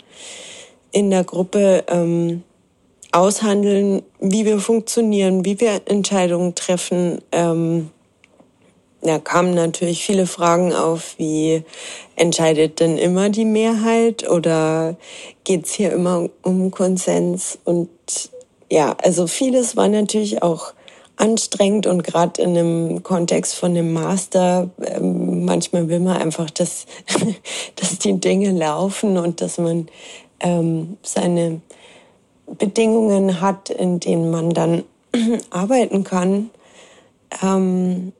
in 0.92 1.10
der 1.10 1.24
Gruppe 1.24 1.84
ähm, 1.88 2.44
aushandeln, 3.12 4.04
wie 4.20 4.46
wir 4.46 4.60
funktionieren, 4.60 5.46
wie 5.46 5.60
wir 5.60 5.82
Entscheidungen 5.86 6.56
treffen. 6.56 7.22
Ähm, 7.32 7.90
da 9.02 9.18
kamen 9.18 9.54
natürlich 9.54 10.04
viele 10.04 10.28
Fragen 10.28 10.74
auf, 10.74 11.16
wie 11.18 11.64
entscheidet 12.16 12.82
denn 12.82 12.98
immer 12.98 13.30
die 13.30 13.46
Mehrheit 13.46 14.30
oder 14.30 14.98
geht's 15.46 15.74
hier 15.74 15.94
immer 15.94 16.30
um 16.44 16.70
Konsens? 16.70 17.58
Und 17.64 17.90
ja, 18.70 18.96
also 19.02 19.26
vieles 19.26 19.78
war 19.78 19.88
natürlich 19.88 20.44
auch 20.44 20.74
anstrengend 21.16 21.88
und 21.88 22.04
gerade 22.04 22.42
in 22.42 22.58
einem 22.58 23.04
Kontext 23.04 23.56
von 23.56 23.72
einem 23.72 23.92
Master, 23.94 24.70
ähm, 24.86 25.46
manchmal 25.46 25.90
will 25.90 26.00
man 26.00 26.18
einfach, 26.18 26.50
dass, 26.50 26.86
dass 27.76 28.00
die 28.00 28.20
Dinge 28.20 28.52
laufen 28.52 29.18
und 29.18 29.42
dass 29.42 29.58
man 29.58 29.88
ähm, 30.40 30.98
seine 31.04 31.62
Bedingungen 32.58 33.42
hat, 33.42 33.70
in 33.70 34.00
denen 34.00 34.32
man 34.32 34.52
dann 34.52 34.84
arbeiten 35.50 36.04
kann. 36.04 36.50
Ähm, 37.44 38.14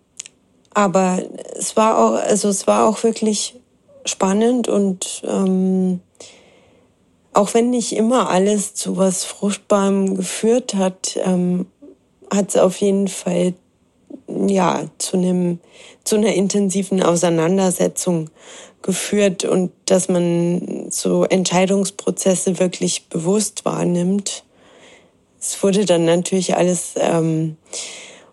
aber 0.74 1.20
es 1.58 1.76
war 1.76 1.98
auch, 1.98 2.14
also 2.14 2.48
es 2.48 2.68
war 2.68 2.88
auch 2.88 3.04
wirklich 3.04 3.56
spannend 4.06 4.68
und 4.68 5.24
ähm, 5.28 6.02
auch 7.34 7.54
wenn 7.54 7.70
nicht 7.70 7.96
immer 7.96 8.30
alles 8.30 8.74
zu 8.74 8.98
was 8.98 9.24
Fruchtbarem 9.24 10.16
geführt 10.16 10.74
hat, 10.74 11.20
ähm, 11.24 11.68
hat 12.32 12.50
es 12.50 12.58
auf 12.58 12.78
jeden 12.78 13.08
Fall 13.08 13.54
ja 14.28 14.84
zu 14.98 15.18
einem 15.18 15.60
zu 16.04 16.16
einer 16.16 16.34
intensiven 16.34 17.04
Auseinandersetzung 17.04 18.30
geführt 18.82 19.44
und 19.44 19.72
dass 19.86 20.10
man 20.10 20.90
so 20.90 21.24
Entscheidungsprozesse 21.26 22.60
wirklich 22.60 23.08
bewusst 23.08 23.66
wahrnimmt. 23.66 24.44
Es 25.40 25.62
wurde 25.62 25.86
dann 25.86 26.06
natürlich 26.06 26.56
alles 26.56 26.94
ähm, 26.96 27.58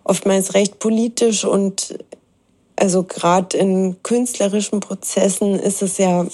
oftmals 0.04 0.54
recht 0.54 0.78
politisch 0.78 1.44
und 1.44 1.98
also 2.76 3.02
gerade 3.02 3.56
in 3.56 3.96
künstlerischen 4.02 4.80
Prozessen 4.80 5.58
ist 5.58 5.82
es 5.82 5.98
ja 5.98 6.26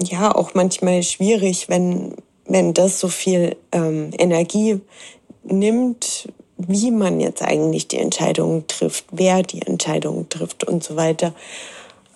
ja 0.00 0.34
auch 0.34 0.54
manchmal 0.54 1.02
schwierig, 1.02 1.68
wenn 1.68 2.14
wenn 2.46 2.74
das 2.74 3.00
so 3.00 3.08
viel 3.08 3.56
ähm, 3.72 4.10
Energie 4.18 4.80
nimmt, 5.44 6.28
wie 6.56 6.90
man 6.90 7.20
jetzt 7.20 7.42
eigentlich 7.42 7.88
die 7.88 7.98
Entscheidungen 7.98 8.66
trifft, 8.66 9.06
wer 9.12 9.42
die 9.42 9.62
Entscheidungen 9.62 10.28
trifft 10.28 10.64
und 10.64 10.84
so 10.84 10.96
weiter. 10.96 11.34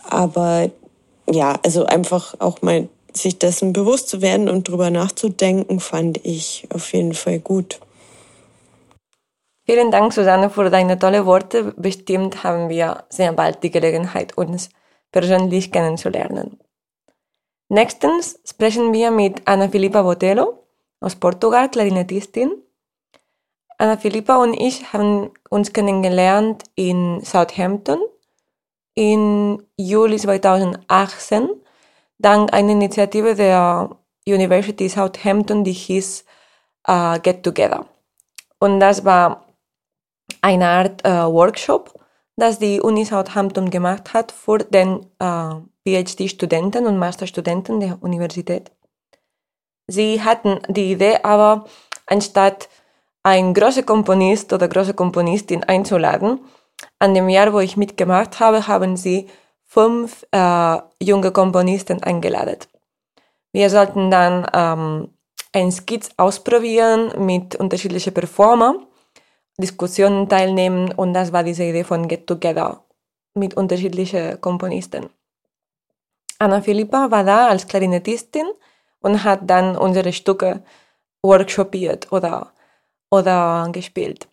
Aber 0.04 0.70
ja, 1.30 1.58
also 1.64 1.84
einfach 1.86 2.34
auch 2.38 2.62
mal 2.62 2.88
sich 3.12 3.38
dessen 3.38 3.72
bewusst 3.72 4.08
zu 4.08 4.22
werden 4.22 4.48
und 4.48 4.68
drüber 4.68 4.90
nachzudenken, 4.90 5.80
fand 5.80 6.24
ich 6.24 6.68
auf 6.72 6.92
jeden 6.92 7.14
Fall 7.14 7.40
gut. 7.40 7.80
Vielen 9.66 9.90
Dank, 9.90 10.12
Susanne, 10.12 10.48
für 10.48 10.70
deine 10.70 10.98
tolle 10.98 11.26
Worte. 11.26 11.74
Bestimmt 11.76 12.42
haben 12.42 12.68
wir 12.68 13.04
sehr 13.10 13.32
bald 13.32 13.62
die 13.62 13.70
Gelegenheit, 13.70 14.38
uns 14.38 14.70
persönlich 15.12 15.72
kennenzulernen. 15.72 16.58
Nächstens 17.68 18.40
sprechen 18.46 18.94
wir 18.94 19.10
mit 19.10 19.42
Ana 19.46 19.68
Filipa 19.68 20.02
Botelho 20.02 20.64
aus 21.00 21.16
Portugal, 21.16 21.68
Klarinettistin. 21.68 22.50
Ana 23.76 23.98
Filipa 23.98 24.42
und 24.42 24.54
ich 24.54 24.92
haben 24.92 25.30
uns 25.50 25.72
kennengelernt 25.72 26.64
in 26.74 27.20
Southampton 27.22 28.00
im 28.98 29.62
Juli 29.76 30.16
2018 30.16 31.48
dank 32.18 32.52
einer 32.52 32.72
Initiative 32.72 33.36
der 33.36 33.90
University 34.26 34.88
Southampton, 34.88 35.62
die 35.62 35.72
hieß 35.72 36.24
uh, 36.88 37.20
Get 37.22 37.44
Together. 37.44 37.86
Und 38.58 38.80
das 38.80 39.04
war 39.04 39.46
eine 40.42 40.66
Art 40.66 41.06
uh, 41.06 41.32
Workshop, 41.32 41.94
das 42.34 42.58
die 42.58 42.80
Uni 42.80 43.04
Southampton 43.04 43.70
gemacht 43.70 44.14
hat 44.14 44.32
für 44.32 44.58
den 44.58 45.06
uh, 45.22 45.62
PhD-Studenten 45.86 46.84
und 46.84 46.98
Masterstudenten 46.98 47.78
der 47.78 48.02
Universität. 48.02 48.72
Sie 49.86 50.20
hatten 50.24 50.58
die 50.66 50.90
Idee 50.90 51.18
aber, 51.22 51.66
anstatt 52.06 52.68
einen 53.22 53.54
großen 53.54 53.86
Komponist 53.86 54.52
oder 54.52 54.66
große 54.66 54.94
Komponistin 54.94 55.62
einzuladen, 55.62 56.40
an 56.98 57.14
dem 57.14 57.28
Jahr, 57.28 57.52
wo 57.52 57.60
ich 57.60 57.76
mitgemacht 57.76 58.40
habe, 58.40 58.66
haben 58.66 58.96
sie 58.96 59.28
fünf 59.64 60.26
äh, 60.32 60.78
junge 61.02 61.30
Komponisten 61.30 62.02
eingeladen. 62.02 62.58
Wir 63.52 63.70
sollten 63.70 64.10
dann 64.10 64.46
ähm, 64.52 65.08
ein 65.52 65.72
Skizz 65.72 66.10
ausprobieren 66.16 67.24
mit 67.24 67.56
unterschiedlichen 67.56 68.14
Performer, 68.14 68.76
Diskussionen 69.58 70.28
teilnehmen 70.28 70.92
und 70.92 71.14
das 71.14 71.32
war 71.32 71.42
diese 71.42 71.64
Idee 71.64 71.84
von 71.84 72.06
Get 72.08 72.26
Together 72.26 72.84
mit 73.34 73.54
unterschiedlichen 73.54 74.40
Komponisten. 74.40 75.10
Anna 76.38 76.60
Philippa 76.60 77.10
war 77.10 77.24
da 77.24 77.48
als 77.48 77.66
Klarinettistin 77.66 78.46
und 79.00 79.24
hat 79.24 79.40
dann 79.42 79.76
unsere 79.76 80.12
Stücke 80.12 80.62
workshopiert 81.22 82.12
oder, 82.12 82.52
oder 83.10 83.68
gespielt. 83.72 84.28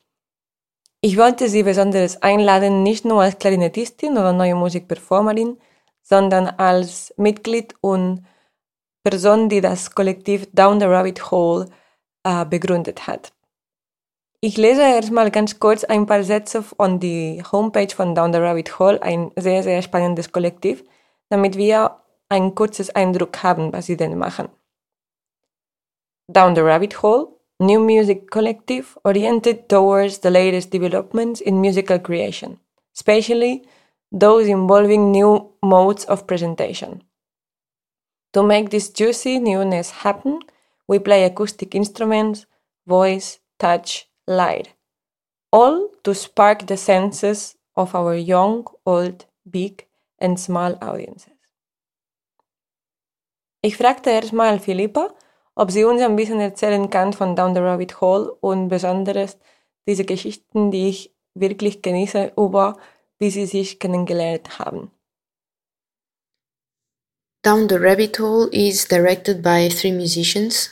Ich 1.05 1.17
wollte 1.17 1.49
sie 1.49 1.61
besonders 1.61 2.23
einladen, 2.23 2.81
nicht 2.81 3.05
nur 3.05 3.21
als 3.21 3.37
Klarinettistin 3.37 4.13
oder 4.13 4.33
neue 4.33 4.55
Musikperformerin, 4.55 5.59
sondern 6.01 6.47
als 6.47 7.13
Mitglied 7.15 7.75
und 7.79 8.25
Person, 9.03 9.47
die 9.47 9.61
das 9.61 9.93
Kollektiv 9.93 10.47
Down 10.51 10.79
the 10.79 10.87
Rabbit 10.87 11.29
Hole 11.29 11.69
äh, 12.23 12.43
begründet 12.43 13.05
hat. 13.05 13.33
Ich 14.41 14.57
lese 14.57 14.81
erstmal 14.81 15.29
ganz 15.29 15.59
kurz 15.59 15.83
ein 15.83 16.07
paar 16.07 16.23
Sätze 16.23 16.63
von 16.63 16.99
die 16.99 17.43
Homepage 17.51 17.95
von 17.95 18.15
Down 18.15 18.33
the 18.33 18.39
Rabbit 18.39 18.79
Hole, 18.79 18.99
ein 19.03 19.29
sehr, 19.35 19.61
sehr 19.61 19.83
spannendes 19.83 20.31
Kollektiv, 20.31 20.83
damit 21.29 21.55
wir 21.55 21.97
ein 22.29 22.55
kurzes 22.55 22.89
Eindruck 22.89 23.43
haben, 23.43 23.71
was 23.71 23.85
sie 23.85 23.95
denn 23.95 24.17
machen. 24.17 24.49
Down 26.27 26.55
the 26.55 26.61
Rabbit 26.61 27.03
Hole 27.03 27.27
new 27.59 27.79
music 27.79 28.29
collective 28.31 28.97
oriented 29.05 29.69
towards 29.69 30.19
the 30.19 30.29
latest 30.29 30.71
developments 30.71 31.41
in 31.41 31.61
musical 31.61 31.99
creation, 31.99 32.59
especially 32.95 33.63
those 34.11 34.47
involving 34.47 35.11
new 35.11 35.51
modes 35.63 36.05
of 36.05 36.27
presentation. 36.27 37.03
To 38.33 38.43
make 38.43 38.69
this 38.69 38.89
juicy 38.89 39.39
newness 39.39 39.89
happen, 39.89 40.39
we 40.87 40.99
play 40.99 41.23
acoustic 41.23 41.73
instruments, 41.73 42.45
voice, 42.85 43.39
touch, 43.59 44.07
light, 44.27 44.73
all 45.51 45.89
to 46.03 46.13
spark 46.13 46.67
the 46.67 46.77
senses 46.77 47.55
of 47.75 47.95
our 47.95 48.15
young, 48.15 48.65
old, 48.85 49.25
big 49.49 49.85
and 50.19 50.39
small 50.39 50.77
audiences. 50.81 51.31
Ich 53.61 53.77
fragte 53.77 54.11
erstmal 54.11 54.59
Philippa, 54.59 55.09
ob 55.55 55.71
sie 55.71 55.85
uns 55.85 56.01
ein 56.01 56.15
bisschen 56.15 56.39
erzählen 56.39 56.89
kann 56.89 57.13
von 57.13 57.35
Down 57.35 57.55
the 57.55 57.61
Rabbit 57.61 58.01
Hole 58.01 58.31
und 58.41 58.67
besonders 58.67 59.37
diese 59.87 60.03
Geschichten, 60.03 60.71
die 60.71 60.89
ich 60.89 61.15
wirklich 61.33 61.81
genieße, 61.81 62.33
über 62.37 62.77
wie 63.19 63.31
sie 63.31 63.45
sich 63.45 63.79
kennengelernt 63.79 64.59
haben. 64.59 64.91
Down 67.43 67.69
the 67.69 67.75
Rabbit 67.75 68.19
Hole 68.19 68.49
is 68.51 68.87
directed 68.87 69.41
by 69.41 69.69
three 69.69 69.91
musicians, 69.91 70.71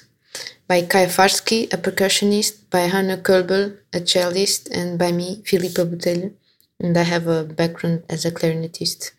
by 0.67 0.81
Kai 0.81 1.07
Farsky, 1.07 1.71
a 1.71 1.77
percussionist, 1.77 2.69
by 2.71 2.89
Hanna 2.89 3.17
Kolbel, 3.17 3.77
a 3.93 3.99
cellist, 3.99 4.69
and 4.75 4.97
by 4.97 5.11
me, 5.11 5.43
Filippa 5.45 5.85
Botelho, 5.85 6.33
and 6.79 6.97
I 6.97 7.03
have 7.03 7.27
a 7.27 7.43
background 7.43 8.03
as 8.09 8.25
a 8.25 8.31
clarinetist. 8.31 9.11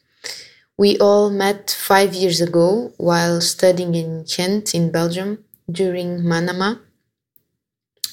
We 0.77 0.99
all 0.99 1.31
met 1.31 1.71
five 1.71 2.13
years 2.13 2.41
ago 2.41 2.93
while 2.97 3.41
studying 3.41 3.95
in 3.95 4.25
Ghent 4.25 4.75
in 4.75 4.91
Belgium 4.91 5.45
during 5.71 6.21
Manama. 6.21 6.81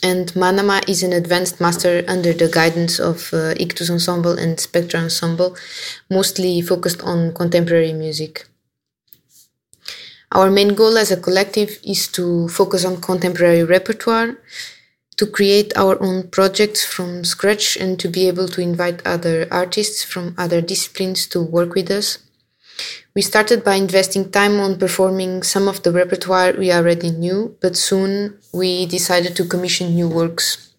And 0.04 0.34
Manama 0.34 0.88
is 0.90 1.04
an 1.04 1.14
advanced 1.14 1.62
master 1.62 2.04
under 2.08 2.34
the 2.34 2.48
guidance 2.48 3.00
of 3.00 3.34
uh, 3.34 3.54
Ictus 3.60 3.90
Ensemble 3.90 4.38
and 4.38 4.60
Spectra 4.60 5.00
Ensemble, 5.00 5.56
mostly 6.10 6.62
focused 6.62 7.02
on 7.04 7.34
contemporary 7.34 7.94
music. 7.94 8.48
Our 10.32 10.50
main 10.50 10.76
goal 10.76 10.98
as 10.98 11.12
a 11.12 11.18
collective 11.18 11.80
is 11.84 12.08
to 12.14 12.48
focus 12.48 12.86
on 12.86 13.02
contemporary 13.02 13.64
repertoire, 13.64 14.38
to 15.18 15.28
create 15.28 15.76
our 15.76 16.02
own 16.02 16.30
projects 16.30 16.86
from 16.86 17.26
scratch, 17.26 17.76
and 17.76 18.00
to 18.00 18.08
be 18.08 18.28
able 18.28 18.48
to 18.48 18.62
invite 18.62 19.06
other 19.06 19.48
artists 19.52 20.04
from 20.04 20.34
other 20.38 20.62
disciplines 20.62 21.28
to 21.28 21.44
work 21.44 21.76
with 21.76 21.92
us. 21.92 22.18
We 23.14 23.22
started 23.22 23.64
by 23.66 23.76
investing 23.76 24.32
time 24.32 24.60
on 24.62 24.80
performing 24.80 25.44
some 25.44 25.68
of 25.68 25.84
the 25.84 25.92
repertoire 25.92 26.54
we 26.58 26.72
already 26.72 27.12
knew, 27.12 27.58
but 27.60 27.76
soon 27.76 28.38
we 28.54 28.86
decided 28.86 29.36
to 29.36 29.46
commission 29.46 29.94
new 29.94 30.08
works. 30.08 30.72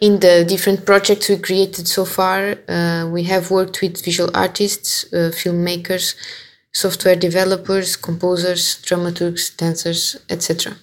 In 0.00 0.18
the 0.18 0.44
different 0.44 0.84
projects 0.84 1.28
we 1.28 1.36
created 1.38 1.86
so 1.86 2.04
far, 2.04 2.56
uh, 2.68 3.08
we 3.08 3.22
have 3.24 3.52
worked 3.52 3.80
with 3.82 4.04
visual 4.04 4.30
artists, 4.34 5.04
uh, 5.12 5.30
filmmakers, 5.32 6.16
software 6.72 7.16
developers, 7.16 7.94
composers, 7.94 8.82
dramaturgs, 8.82 9.56
dancers, 9.56 10.16
etc. 10.28 10.76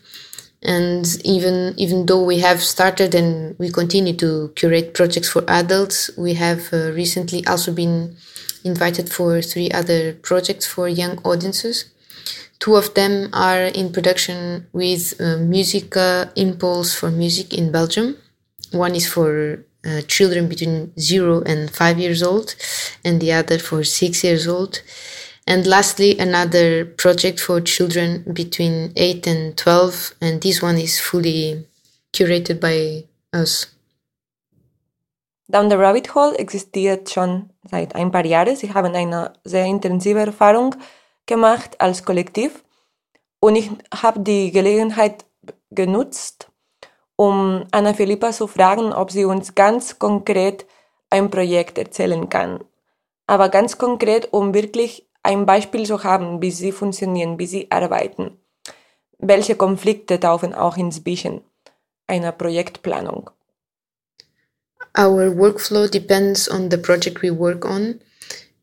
And 0.63 1.05
even 1.25 1.73
even 1.77 2.05
though 2.05 2.23
we 2.23 2.39
have 2.39 2.63
started 2.63 3.13
and 3.13 3.57
we 3.59 3.69
continue 3.71 4.13
to 4.23 4.53
curate 4.55 4.93
projects 4.93 5.29
for 5.29 5.43
adults, 5.47 6.09
we 6.17 6.35
have 6.35 6.71
uh, 6.71 6.91
recently 6.93 7.45
also 7.45 7.73
been 7.73 8.15
invited 8.63 9.11
for 9.11 9.41
three 9.41 9.69
other 9.71 10.13
projects 10.13 10.65
for 10.65 10.87
young 10.87 11.17
audiences. 11.19 11.85
Two 12.59 12.75
of 12.75 12.93
them 12.95 13.29
are 13.33 13.63
in 13.63 13.91
production 13.91 14.67
with 14.73 15.19
uh, 15.21 15.37
Musica 15.37 16.31
Impulse 16.35 16.95
for 16.95 17.11
Music 17.11 17.53
in 17.53 17.71
Belgium. 17.71 18.17
One 18.71 18.95
is 18.95 19.07
for 19.07 19.63
uh, 19.85 20.01
children 20.07 20.49
between 20.49 20.91
zero 20.99 21.41
and 21.43 21.69
five 21.69 21.99
years 21.99 22.23
old, 22.23 22.55
and 23.05 23.21
the 23.21 23.31
other 23.31 23.59
for 23.59 23.83
six 23.83 24.23
years 24.23 24.47
old. 24.47 24.81
And 25.45 25.65
lastly, 25.65 26.19
another 26.19 26.83
project 26.83 27.39
for 27.39 27.61
children 27.61 28.25
between 28.33 28.91
8 28.97 29.25
and 29.27 29.57
12, 29.57 30.15
and 30.19 30.41
this 30.41 30.61
one 30.61 30.77
is 30.77 30.99
fully 30.99 31.65
curated 32.13 32.59
by 32.59 33.05
us. 33.31 33.67
Down 35.49 35.69
the 35.69 35.77
Rabbit 35.77 36.13
Hole 36.13 36.37
existiert 36.37 37.09
schon 37.09 37.49
seit 37.63 37.95
ein 37.95 38.11
paar 38.11 38.25
Jahren. 38.25 38.55
Sie 38.55 38.73
haben 38.73 38.93
eine 38.93 39.31
sehr 39.45 39.65
intensive 39.65 40.19
Erfahrung 40.19 40.75
gemacht 41.25 41.79
als 41.79 42.03
Kollektiv 42.03 42.65
und 43.39 43.55
ich 43.55 43.71
habe 43.93 44.19
die 44.19 44.51
Gelegenheit 44.51 45.23
genutzt, 45.71 46.51
um 47.15 47.65
Anna 47.71 47.93
Philippa 47.93 48.31
zu 48.31 48.47
fragen, 48.47 48.91
ob 48.91 49.11
sie 49.11 49.23
uns 49.23 49.55
ganz 49.55 49.99
konkret 49.99 50.65
ein 51.09 51.29
Projekt 51.29 51.77
erzählen 51.77 52.27
kann. 52.27 52.63
Aber 53.25 53.47
ganz 53.47 53.77
konkret, 53.77 54.33
um 54.33 54.53
wirklich 54.53 55.07
ein 55.23 55.45
Beispiel 55.45 55.85
zu 55.85 56.03
haben, 56.03 56.41
wie 56.41 56.51
sie 56.51 56.73
funktionieren, 56.73 57.39
wie 57.39 57.47
sie 57.47 57.71
arbeiten. 57.71 58.37
Welche 59.17 59.55
Konflikte 59.55 60.19
tauchen 60.19 60.53
auch 60.53 60.77
inzwischen 60.77 61.41
einer 62.05 62.31
Projektplanung? 62.31 63.29
Our 64.97 65.29
workflow 65.29 65.89
depends 65.89 66.47
on 66.47 66.69
the 66.69 66.77
project 66.79 67.21
we 67.21 67.29
work 67.29 67.65
on. 67.65 68.01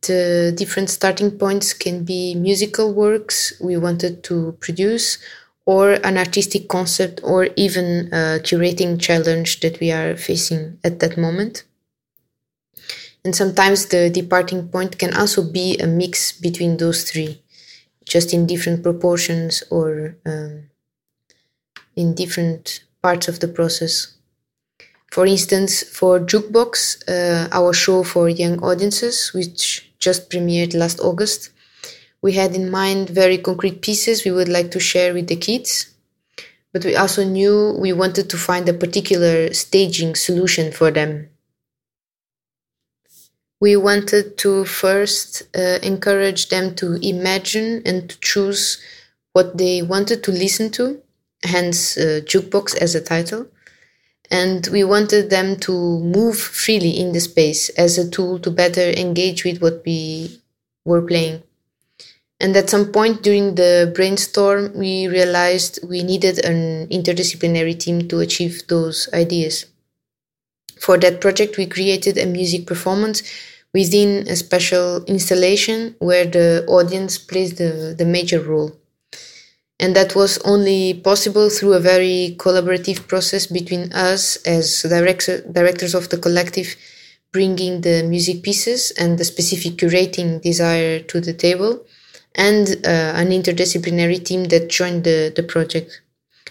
The 0.03 0.53
different 0.55 0.91
starting 0.91 1.39
points 1.39 1.73
can 1.73 2.05
be 2.05 2.35
musical 2.35 2.93
works 2.93 3.53
we 3.61 3.77
wanted 3.77 4.25
to 4.25 4.57
produce 4.59 5.19
or 5.65 5.93
an 5.93 6.19
artistic 6.19 6.69
concept 6.69 7.21
or 7.23 7.49
even 7.57 8.09
a 8.13 8.41
curating 8.43 9.01
challenge 9.01 9.61
that 9.61 9.79
we 9.79 9.93
are 9.93 10.17
facing 10.17 10.79
at 10.83 10.99
that 10.99 11.17
moment. 11.17 11.63
And 13.25 13.35
sometimes 13.35 13.87
the 13.87 14.11
departing 14.11 14.69
point 14.69 14.99
can 14.99 15.15
also 15.15 15.43
be 15.43 15.79
a 15.79 15.87
mix 15.87 16.33
between 16.33 16.77
those 16.77 17.05
three, 17.05 17.43
just 18.05 18.35
in 18.35 18.47
different 18.47 18.83
proportions 18.83 19.63
or 19.71 20.17
um, 20.27 20.69
in 21.97 22.15
different 22.15 22.85
parts 23.01 23.29
of 23.29 23.41
the 23.41 23.49
process. 23.49 24.14
For 25.15 25.27
instance, 25.27 25.85
for 25.85 26.19
Jukebox, 26.19 27.09
uh, 27.09 27.49
our 27.53 27.73
show 27.73 28.03
for 28.03 28.29
young 28.29 28.59
audiences, 28.65 29.33
which 29.33 29.89
just 30.01 30.29
premiered 30.29 30.75
last 30.75 30.99
August, 30.99 31.51
we 32.21 32.33
had 32.33 32.57
in 32.57 32.69
mind 32.69 33.11
very 33.11 33.39
concrete 33.39 33.81
pieces 33.81 34.25
we 34.25 34.33
would 34.33 34.49
like 34.49 34.73
to 34.73 34.81
share 34.81 35.15
with 35.15 35.29
the 35.29 35.37
kids, 35.37 35.95
but 36.73 36.85
we 36.85 36.97
also 36.97 37.23
knew 37.23 37.77
we 37.79 37.93
wanted 37.93 38.29
to 38.29 38.37
find 38.37 38.69
a 38.69 38.75
particular 38.75 39.55
staging 39.55 40.17
solution 40.17 40.73
for 40.73 40.91
them. 40.91 41.29
We 43.61 43.77
wanted 43.77 44.37
to 44.39 44.65
first 44.65 45.45
uh, 45.57 45.79
encourage 45.85 46.49
them 46.49 46.75
to 46.75 46.99
imagine 47.07 47.83
and 47.87 48.11
to 48.11 48.19
choose 48.19 48.83
what 49.33 49.59
they 49.59 49.81
wanted 49.81 50.25
to 50.25 50.33
listen 50.33 50.73
to, 50.73 51.01
hence 51.45 51.97
uh, 51.97 52.21
Jukebox 52.25 52.77
as 52.79 52.97
a 52.97 53.01
title. 53.01 53.47
And 54.31 54.67
we 54.69 54.85
wanted 54.85 55.31
them 55.31 55.57
to 55.61 55.73
move 55.73 56.39
freely 56.39 56.99
in 56.99 57.13
the 57.13 57.21
space 57.21 57.69
as 57.71 57.99
a 57.99 58.09
tool 58.09 58.39
to 58.41 58.51
better 58.51 58.91
engage 58.91 59.45
with 59.45 59.61
what 59.61 59.83
we 59.85 60.41
were 60.85 61.03
playing. 61.03 61.43
And 62.41 62.57
at 62.57 62.69
some 62.69 62.93
point 62.93 63.23
during 63.23 63.55
the 63.55 63.93
brainstorm, 63.95 64.73
we 64.77 65.07
realized 65.09 65.79
we 65.89 66.03
needed 66.03 66.45
an 66.45 66.89
interdisciplinary 66.89 67.79
team 67.79 68.09
to 68.09 68.21
achieve 68.21 68.67
those 68.69 69.09
ideas. 69.15 69.67
For 70.81 70.99
that 70.99 71.21
project, 71.21 71.57
we 71.57 71.67
created 71.67 72.19
a 72.19 72.27
music 72.27 72.67
performance 72.67 73.23
within 73.73 74.29
a 74.29 74.37
special 74.37 75.05
installation 75.05 75.97
where 75.99 76.27
the 76.27 76.65
audience 76.67 77.19
plays 77.19 77.55
the, 77.55 77.95
the 77.97 78.05
major 78.05 78.41
role. 78.41 78.77
And 79.81 79.97
that 79.97 80.15
was 80.15 80.39
only 80.45 80.95
possible 80.95 81.51
through 81.51 81.75
a 81.75 81.81
very 81.81 82.37
collaborative 82.39 83.09
process 83.09 83.47
between 83.47 83.93
us 83.93 84.37
as 84.47 84.83
director, 84.83 85.41
directors 85.51 85.95
of 85.95 86.09
the 86.11 86.19
collective, 86.19 86.77
bringing 87.33 87.81
the 87.81 88.05
music 88.05 88.43
pieces 88.43 88.93
and 88.93 89.19
the 89.19 89.25
specific 89.25 89.73
curating 89.73 90.41
desire 90.41 91.01
to 91.01 91.21
the 91.21 91.33
table 91.33 91.85
and 92.37 92.69
uh, 92.85 93.13
an 93.15 93.29
interdisciplinary 93.29 94.25
team 94.25 94.45
that 94.45 94.69
joined 94.69 95.05
the, 95.05 95.33
the 95.35 95.43
project. 95.43 96.01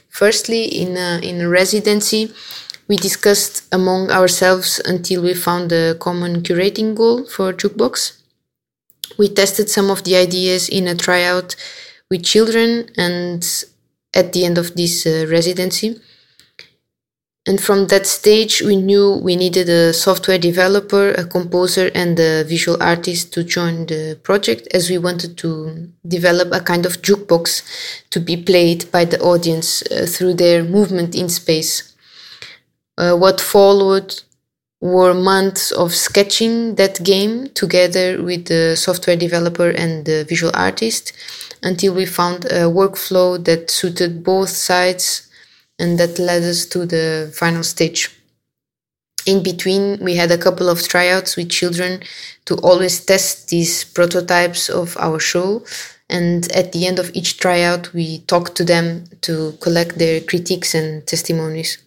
Firstly, 0.10 0.66
in 0.66 0.98
a, 0.98 1.20
in 1.24 1.42
a 1.42 1.50
residency, 1.50 2.32
we 2.88 2.98
discussed 2.98 3.64
among 3.74 4.12
ourselves 4.12 4.82
until 4.86 5.24
we 5.24 5.34
found 5.34 5.72
a 5.72 5.96
common 5.96 6.42
curating 6.42 6.96
goal 6.96 7.26
for 7.26 7.54
Jukebox. 7.54 8.22
We 9.18 9.30
tested 9.30 9.70
some 9.70 9.90
of 9.90 10.04
the 10.04 10.16
ideas 10.18 10.70
in 10.70 10.88
a 10.88 10.96
tryout 10.96 11.56
with 12.10 12.24
children 12.24 12.90
and 12.98 13.66
at 14.14 14.34
the 14.34 14.46
end 14.46 14.58
of 14.58 14.76
this 14.76 15.06
uh, 15.06 15.26
residency. 15.30 16.00
And 17.46 17.60
from 17.60 17.88
that 17.88 18.08
stage, 18.08 18.62
we 18.62 18.78
knew 18.78 19.18
we 19.18 19.36
needed 19.36 19.68
a 19.68 19.92
software 19.92 20.38
developer, 20.38 21.12
a 21.12 21.26
composer, 21.26 21.92
and 21.94 22.18
a 22.18 22.46
visual 22.46 22.82
artist 22.82 23.34
to 23.34 23.44
join 23.44 23.86
the 23.86 24.18
project 24.24 24.70
as 24.74 24.90
we 24.90 24.98
wanted 24.98 25.38
to 25.40 25.90
develop 26.08 26.54
a 26.54 26.62
kind 26.62 26.86
of 26.86 27.02
jukebox 27.02 28.08
to 28.12 28.22
be 28.22 28.38
played 28.38 28.90
by 28.94 29.04
the 29.04 29.20
audience 29.20 29.82
uh, 29.92 30.06
through 30.08 30.36
their 30.36 30.64
movement 30.64 31.16
in 31.16 31.28
space. 31.28 31.94
Uh, 32.98 33.14
what 33.18 33.42
followed 33.42 34.22
were 34.80 35.14
months 35.14 35.72
of 35.72 35.94
sketching 35.94 36.76
that 36.76 37.04
game 37.04 37.50
together 37.50 38.24
with 38.24 38.46
the 38.46 38.76
software 38.78 39.18
developer 39.18 39.70
and 39.70 40.06
the 40.06 40.24
visual 40.30 40.52
artist 40.54 41.12
until 41.64 41.94
we 41.94 42.06
found 42.06 42.46
a 42.46 42.70
workflow 42.70 43.44
that 43.44 43.72
suited 43.72 44.24
both 44.24 44.50
sides 44.50 45.28
and 45.80 46.00
that 46.00 46.20
led 46.20 46.44
us 46.44 46.66
to 46.68 46.86
the 46.86 47.34
final 47.36 47.64
stage. 47.64 48.10
In 49.26 49.42
between, 49.42 50.00
we 50.04 50.16
had 50.16 50.32
a 50.32 50.38
couple 50.38 50.70
of 50.70 50.86
tryouts 50.88 51.38
with 51.38 51.50
children 51.50 52.02
to 52.46 52.56
always 52.56 53.06
test 53.06 53.50
these 53.50 53.86
prototypes 53.86 54.70
of 54.70 54.98
our 54.98 55.20
show. 55.20 55.64
And 56.10 56.52
at 56.52 56.74
the 56.74 56.86
end 56.86 57.00
of 57.00 57.10
each 57.14 57.38
tryout, 57.38 57.94
we 57.94 58.20
talked 58.20 58.56
to 58.56 58.66
them 58.66 59.06
to 59.22 59.54
collect 59.62 59.98
their 59.98 60.20
critiques 60.20 60.76
and 60.76 61.08
testimonies. 61.08 61.78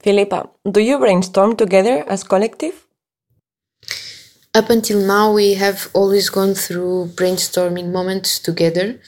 Philippa, 0.00 0.50
do 0.70 0.80
you 0.80 0.98
brainstorm 0.98 1.56
together 1.56 2.04
as 2.06 2.22
collective? 2.22 2.86
Up 4.58 4.70
until 4.70 5.00
now, 5.06 5.32
we 5.32 5.54
have 5.54 5.88
always 5.92 6.30
gone 6.30 6.54
through 6.54 7.12
brainstorming 7.14 7.92
moments 7.92 8.40
together 8.40 8.98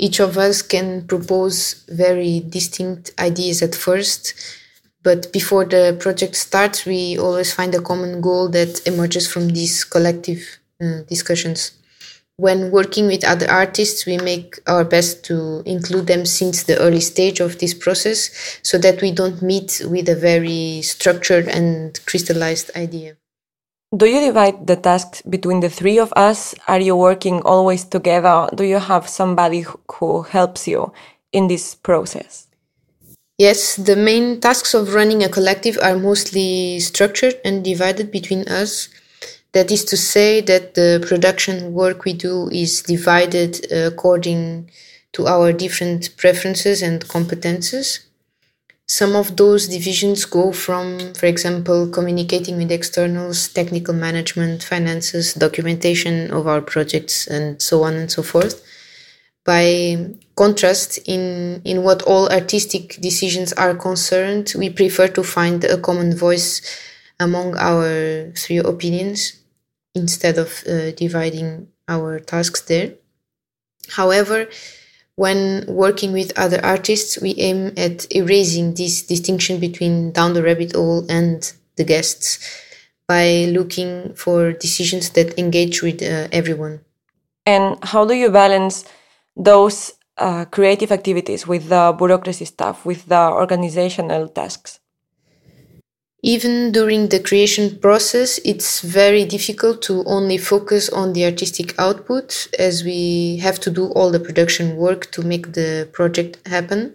each 0.00 0.18
of 0.18 0.38
us 0.38 0.62
can 0.62 1.06
propose 1.06 1.84
very 1.86 2.40
distinct 2.40 3.10
ideas 3.18 3.60
at 3.60 3.74
first, 3.74 4.32
but 5.02 5.30
before 5.30 5.66
the 5.66 5.94
project 6.00 6.36
starts, 6.36 6.86
we 6.86 7.18
always 7.18 7.52
find 7.52 7.74
a 7.74 7.82
common 7.82 8.22
goal 8.22 8.48
that 8.48 8.80
emerges 8.86 9.30
from 9.30 9.48
these 9.50 9.84
collective 9.84 10.58
uh, 10.82 11.02
discussions. 11.06 11.72
When 12.36 12.70
working 12.70 13.08
with 13.08 13.24
other 13.24 13.50
artists, 13.50 14.06
we 14.06 14.16
make 14.16 14.58
our 14.66 14.84
best 14.84 15.22
to 15.26 15.62
include 15.66 16.06
them 16.06 16.24
since 16.24 16.62
the 16.62 16.78
early 16.78 17.00
stage 17.00 17.40
of 17.40 17.58
this 17.58 17.74
process 17.74 18.30
so 18.62 18.78
that 18.78 19.02
we 19.02 19.12
don't 19.12 19.42
meet 19.42 19.82
with 19.84 20.08
a 20.08 20.16
very 20.16 20.80
structured 20.80 21.46
and 21.46 22.00
crystallized 22.06 22.70
idea. 22.74 23.19
Do 23.96 24.06
you 24.06 24.20
divide 24.20 24.68
the 24.68 24.76
tasks 24.76 25.20
between 25.22 25.58
the 25.58 25.68
three 25.68 25.98
of 25.98 26.12
us? 26.14 26.54
Are 26.68 26.78
you 26.78 26.94
working 26.94 27.42
always 27.42 27.84
together? 27.84 28.48
Do 28.54 28.62
you 28.62 28.78
have 28.78 29.08
somebody 29.08 29.64
who 29.94 30.22
helps 30.22 30.68
you 30.68 30.92
in 31.32 31.48
this 31.48 31.74
process? 31.74 32.46
Yes, 33.36 33.74
the 33.74 33.96
main 33.96 34.40
tasks 34.40 34.74
of 34.74 34.94
running 34.94 35.24
a 35.24 35.28
collective 35.28 35.76
are 35.82 35.98
mostly 35.98 36.78
structured 36.78 37.34
and 37.44 37.64
divided 37.64 38.12
between 38.12 38.46
us. 38.46 38.88
That 39.54 39.72
is 39.72 39.84
to 39.86 39.96
say, 39.96 40.40
that 40.42 40.74
the 40.74 41.04
production 41.08 41.72
work 41.72 42.04
we 42.04 42.12
do 42.12 42.48
is 42.50 42.82
divided 42.82 43.72
according 43.72 44.70
to 45.14 45.26
our 45.26 45.52
different 45.52 46.16
preferences 46.16 46.80
and 46.80 47.04
competences. 47.08 48.04
Some 48.90 49.14
of 49.14 49.36
those 49.36 49.68
divisions 49.68 50.24
go 50.24 50.50
from, 50.50 51.14
for 51.14 51.26
example, 51.26 51.86
communicating 51.86 52.56
with 52.56 52.72
externals, 52.72 53.46
technical 53.46 53.94
management, 53.94 54.64
finances, 54.64 55.32
documentation 55.34 56.32
of 56.32 56.48
our 56.48 56.60
projects, 56.60 57.28
and 57.28 57.62
so 57.62 57.84
on 57.84 57.94
and 57.94 58.10
so 58.10 58.24
forth. 58.24 58.66
By 59.44 60.08
contrast, 60.34 60.98
in, 61.06 61.62
in 61.64 61.84
what 61.84 62.02
all 62.02 62.28
artistic 62.30 63.00
decisions 63.00 63.52
are 63.52 63.76
concerned, 63.76 64.54
we 64.58 64.70
prefer 64.70 65.06
to 65.06 65.22
find 65.22 65.62
a 65.62 65.78
common 65.78 66.16
voice 66.16 66.60
among 67.20 67.56
our 67.58 68.32
three 68.36 68.58
opinions 68.58 69.34
instead 69.94 70.36
of 70.36 70.64
uh, 70.66 70.90
dividing 70.90 71.68
our 71.86 72.18
tasks 72.18 72.62
there. 72.62 72.94
However, 73.90 74.48
when 75.20 75.66
working 75.68 76.14
with 76.14 76.32
other 76.38 76.64
artists, 76.64 77.20
we 77.20 77.34
aim 77.36 77.74
at 77.76 78.10
erasing 78.10 78.72
this 78.72 79.02
distinction 79.02 79.60
between 79.60 80.12
Down 80.12 80.32
the 80.32 80.42
Rabbit 80.42 80.72
Hole 80.72 81.04
and 81.10 81.38
the 81.76 81.84
guests 81.84 82.38
by 83.06 83.44
looking 83.52 84.14
for 84.14 84.52
decisions 84.52 85.10
that 85.10 85.38
engage 85.38 85.82
with 85.82 86.00
uh, 86.00 86.28
everyone. 86.32 86.80
And 87.44 87.76
how 87.82 88.06
do 88.06 88.14
you 88.14 88.30
balance 88.30 88.86
those 89.36 89.92
uh, 90.16 90.46
creative 90.46 90.90
activities 90.90 91.46
with 91.46 91.68
the 91.68 91.94
bureaucracy 91.98 92.46
stuff, 92.46 92.86
with 92.86 93.04
the 93.04 93.20
organizational 93.20 94.26
tasks? 94.28 94.79
Even 96.22 96.70
during 96.70 97.08
the 97.08 97.18
creation 97.18 97.78
process, 97.78 98.38
it's 98.44 98.82
very 98.82 99.24
difficult 99.24 99.80
to 99.82 100.04
only 100.04 100.36
focus 100.36 100.90
on 100.90 101.14
the 101.14 101.24
artistic 101.24 101.74
output 101.78 102.48
as 102.58 102.84
we 102.84 103.38
have 103.38 103.58
to 103.60 103.70
do 103.70 103.86
all 103.92 104.10
the 104.10 104.20
production 104.20 104.76
work 104.76 105.10
to 105.12 105.22
make 105.22 105.52
the 105.54 105.88
project 105.92 106.46
happen. 106.46 106.94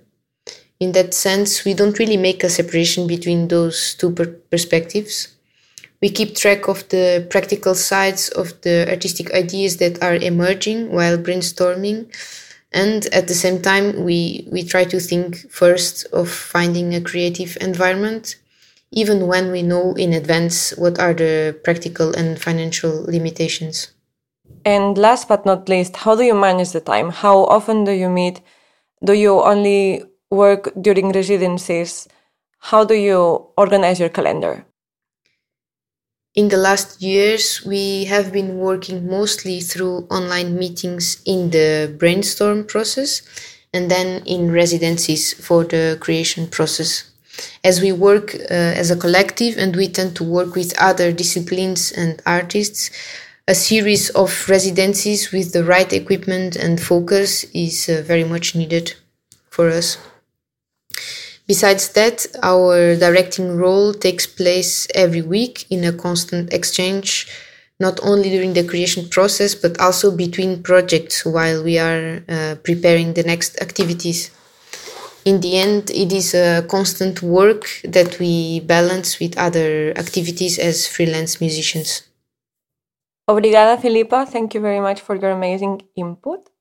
In 0.79 0.91
that 0.91 1.15
sense, 1.15 1.65
we 1.65 1.73
don't 1.73 1.97
really 1.97 2.17
make 2.17 2.43
a 2.43 2.49
separation 2.49 3.07
between 3.07 3.47
those 3.47 3.95
two 3.95 4.11
per- 4.11 4.35
perspectives. 4.51 5.29
We 6.01 6.09
keep 6.09 6.35
track 6.35 6.67
of 6.67 6.87
the 6.89 7.25
practical 7.31 7.73
sides 7.73 8.29
of 8.29 8.61
the 8.61 8.87
artistic 8.87 9.33
ideas 9.33 9.77
that 9.77 10.03
are 10.03 10.15
emerging 10.15 10.91
while 10.91 11.17
brainstorming. 11.17 12.13
And 12.71 13.07
at 13.07 13.27
the 13.27 13.33
same 13.33 13.59
time, 13.61 14.03
we, 14.03 14.47
we 14.51 14.63
try 14.63 14.83
to 14.83 14.99
think 14.99 15.49
first 15.49 16.05
of 16.13 16.29
finding 16.29 16.93
a 16.93 17.01
creative 17.01 17.57
environment 17.59 18.35
even 18.95 19.27
when 19.27 19.51
we 19.51 19.61
know 19.61 19.93
in 19.93 20.13
advance 20.13 20.75
what 20.77 20.97
are 20.99 21.13
the 21.13 21.59
practical 21.63 22.15
and 22.15 22.41
financial 22.41 23.03
limitations. 23.03 23.91
And 24.63 24.97
last 24.97 25.27
but 25.27 25.45
not 25.45 25.69
least, 25.69 25.97
how 25.97 26.15
do 26.15 26.23
you 26.23 26.33
manage 26.33 26.71
the 26.71 26.79
time? 26.79 27.09
How 27.11 27.43
often 27.43 27.83
do 27.83 27.91
you 27.91 28.09
meet? 28.09 28.41
Do 29.03 29.13
you 29.13 29.41
only 29.41 30.03
work 30.31 30.71
during 30.81 31.11
residencies? 31.11 32.07
How 32.59 32.85
do 32.85 32.95
you 32.95 33.51
organize 33.57 33.99
your 33.99 34.09
calendar? 34.09 34.65
In 36.33 36.47
the 36.49 36.57
last 36.57 37.01
years, 37.01 37.63
we 37.65 38.05
have 38.05 38.33
been 38.33 38.57
working 38.57 39.07
mostly 39.07 39.59
through 39.61 40.07
online 40.09 40.57
meetings 40.57 41.21
in 41.25 41.49
the 41.49 41.95
brainstorm 41.97 42.65
process 42.65 43.21
and 43.73 43.91
then 43.91 44.23
in 44.25 44.51
residencies 44.51 45.33
for 45.33 45.63
the 45.63 45.97
creation 46.01 46.47
process 46.47 47.11
as 47.63 47.81
we 47.81 47.91
work 47.91 48.35
uh, 48.35 48.53
as 48.53 48.91
a 48.91 48.95
collective 48.95 49.57
and 49.57 49.75
we 49.75 49.87
tend 49.87 50.15
to 50.15 50.23
work 50.23 50.55
with 50.55 50.79
other 50.79 51.11
disciplines 51.11 51.91
and 51.91 52.21
artists, 52.25 52.91
a 53.47 53.55
series 53.55 54.09
of 54.11 54.49
residencies 54.49 55.31
with 55.31 55.53
the 55.53 55.63
right 55.63 55.93
equipment 55.93 56.55
and 56.55 56.81
focus 56.81 57.43
is 57.53 57.89
uh, 57.89 58.01
very 58.05 58.23
much 58.23 58.55
needed 58.55 58.93
for 59.49 59.69
us. 59.69 59.97
Besides 61.47 61.89
that, 61.89 62.25
our 62.41 62.95
directing 62.95 63.55
role 63.55 63.93
takes 63.93 64.25
place 64.25 64.87
every 64.95 65.21
week 65.21 65.65
in 65.69 65.83
a 65.83 65.93
constant 65.93 66.51
exchange, 66.51 67.27
not 67.79 67.99
only 68.01 68.29
during 68.29 68.53
the 68.53 68.63
creation 68.63 69.07
process, 69.09 69.53
but 69.53 69.79
also 69.79 70.09
between 70.09 70.63
projects 70.63 71.23
while 71.23 71.63
we 71.63 71.77
are 71.77 72.23
uh, 72.27 72.55
preparing 72.63 73.13
the 73.13 73.23
next 73.23 73.61
activities 73.61 74.31
in 75.25 75.41
the 75.41 75.57
end, 75.57 75.89
it 75.89 76.13
is 76.13 76.33
a 76.33 76.61
constant 76.69 77.21
work 77.21 77.65
that 77.83 78.19
we 78.19 78.61
balance 78.61 79.19
with 79.19 79.37
other 79.37 79.91
activities 79.97 80.59
as 80.59 80.87
freelance 80.87 81.41
musicians. 81.41 82.03
Obrigada, 83.27 83.77
Philippa. 83.81 84.27
Thank 84.27 84.53
you 84.53 84.61
very 84.61 84.79
much 84.79 85.01
for 85.01 85.15
your 85.15 85.31
amazing 85.31 85.81
input. 85.95 86.51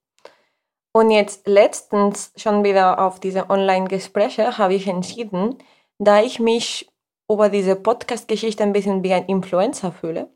Und 0.92 1.10
jetzt 1.10 1.46
letztens 1.46 2.32
schon 2.36 2.64
wieder 2.64 3.04
auf 3.04 3.20
diese 3.20 3.50
Online-Gespräche 3.50 4.56
habe 4.56 4.74
ich 4.74 4.86
entschieden, 4.86 5.58
da 5.98 6.22
ich 6.22 6.40
mich 6.40 6.88
über 7.30 7.50
diese 7.50 7.76
Podcast-Geschichte 7.76 8.62
ein 8.62 8.72
bisschen 8.72 9.02
wie 9.02 9.12
ein 9.12 9.26
Influencer 9.26 9.92
fühle, 9.92 10.30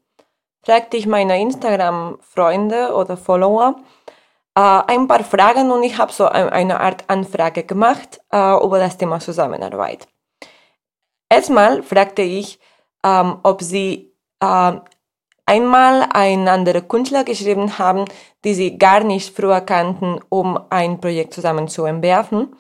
fragte 0.63 0.97
ich 0.99 1.07
meine 1.07 1.41
Instagram-Freunde 1.41 2.93
oder 2.93 3.17
Follower, 3.17 3.77
ein 4.55 5.07
paar 5.07 5.23
Fragen 5.25 5.71
und 5.71 5.83
ich 5.83 5.97
habe 5.99 6.13
so 6.13 6.27
eine 6.27 6.81
Art 6.81 7.05
Anfrage 7.09 7.63
gemacht 7.63 8.21
äh, 8.33 8.65
über 8.65 8.79
das 8.79 8.97
Thema 8.97 9.21
Zusammenarbeit. 9.21 10.09
Erstmal 11.29 11.83
fragte 11.83 12.23
ich, 12.23 12.59
ähm, 13.05 13.39
ob 13.43 13.63
sie 13.63 14.13
äh, 14.41 14.73
einmal 15.47 16.07
einen 16.13 16.49
anderen 16.49 16.87
Künstler 16.89 17.25
geschrieben 17.25 17.79
haben, 17.79 18.05
die 18.45 18.55
sie 18.55 18.79
gar 18.79 19.05
nicht 19.05 19.35
früher 19.35 19.61
kannten, 19.61 20.21
um 20.29 20.59
ein 20.71 21.01
Projekt 21.01 21.35
zusammen 21.35 21.69
zu 21.69 21.85
entwerfen. 21.85 22.55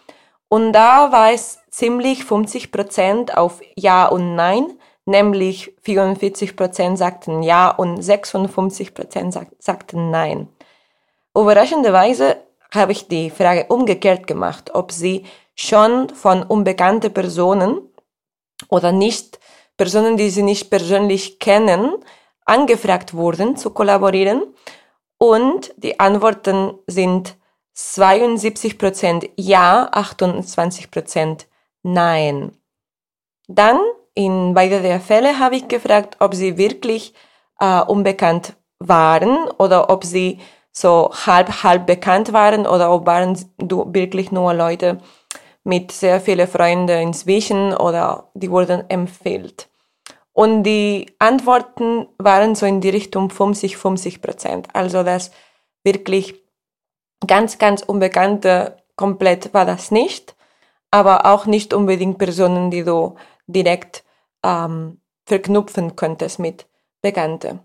Und 0.48 0.72
da 0.72 1.12
war 1.12 1.33
es 1.33 1.59
ziemlich 1.70 2.24
50 2.24 2.72
Prozent 2.72 3.37
auf 3.37 3.61
Ja 3.77 4.07
und 4.07 4.35
Nein, 4.35 4.79
nämlich 5.05 5.74
44 5.83 6.57
Prozent 6.57 6.96
sagten 6.98 7.42
Ja 7.42 7.70
und 7.70 8.03
56 8.03 8.94
Prozent 8.94 9.38
sagten 9.59 10.11
Nein. 10.11 10.48
Überraschenderweise 11.40 12.37
habe 12.74 12.92
ich 12.92 13.09
die 13.09 13.31
Frage 13.31 13.66
umgekehrt 13.68 14.27
gemacht, 14.27 14.74
ob 14.74 14.92
sie 14.92 15.24
schon 15.55 16.09
von 16.11 16.42
unbekannten 16.42 17.12
Personen 17.12 17.81
oder 18.68 18.92
nicht 18.92 19.38
Personen, 19.77 20.16
die 20.16 20.31
sie 20.31 20.42
nicht 20.42 20.70
persönlich 20.70 21.38
kennen, 21.38 21.94
angefragt 22.44 23.14
wurden 23.14 23.57
zu 23.57 23.70
kollaborieren. 23.70 24.42
Und 25.18 25.72
die 25.77 26.01
Antworten 26.01 26.74
sind 26.87 27.37
72% 27.77 29.31
Ja, 29.37 29.88
28% 29.92 31.46
Nein. 31.83 32.53
Dann, 33.46 33.79
in 34.14 34.55
beide 34.55 34.83
der 34.83 35.01
Fälle, 35.01 35.38
habe 35.38 35.57
ich 35.57 35.68
gefragt, 35.68 36.16
ob 36.18 36.35
sie 36.35 36.59
wirklich 36.59 37.14
äh, 37.61 37.81
unbekannt 37.83 38.55
waren 38.81 39.48
oder 39.59 39.90
ob 39.90 40.05
sie 40.05 40.40
so 40.81 41.11
halb, 41.27 41.62
halb 41.64 41.87
bekannt 41.87 42.33
waren 42.33 42.67
oder 42.67 42.93
ob 42.93 43.07
waren 43.07 43.37
wirklich 43.59 44.31
nur 44.31 44.55
Leute 44.55 44.99
mit 45.64 45.91
sehr 45.91 46.21
vielen 46.21 46.47
Freunden 46.47 47.01
inzwischen 47.01 47.75
oder 47.75 48.31
die 48.35 48.51
wurden 48.51 48.88
empfiehlt. 48.88 49.69
Und 50.33 50.62
die 50.62 51.12
Antworten 51.19 52.07
waren 52.19 52.55
so 52.55 52.64
in 52.64 52.81
die 52.81 52.91
Richtung 52.91 53.29
50, 53.29 53.77
50 53.77 54.23
Prozent. 54.23 54.69
Also 54.73 55.03
das 55.03 55.33
wirklich 55.83 56.41
ganz, 57.27 57.59
ganz 57.59 57.83
Unbekannte 57.83 58.77
komplett 58.95 59.53
war 59.53 59.67
das 59.67 59.91
nicht, 59.91 60.37
aber 60.93 61.27
auch 61.27 61.47
nicht 61.47 61.75
unbedingt 61.75 62.19
Personen, 62.19 62.71
die 62.71 62.85
du 62.85 63.17
direkt 63.49 64.05
ähm, 64.45 65.01
verknüpfen 65.27 65.97
könntest 65.97 66.38
mit 66.38 66.67
Bekannte. 67.03 67.59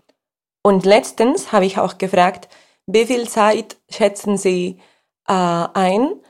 Und 0.62 0.84
letztens 0.84 1.52
habe 1.52 1.66
ich 1.66 1.78
auch 1.78 1.98
gefragt, 1.98 2.48
wie 2.86 3.06
viel 3.06 3.28
Zeit 3.28 3.76
schätzen 3.90 4.36
Sie 4.36 4.78
äh, 5.26 5.32
ein, 5.32 6.20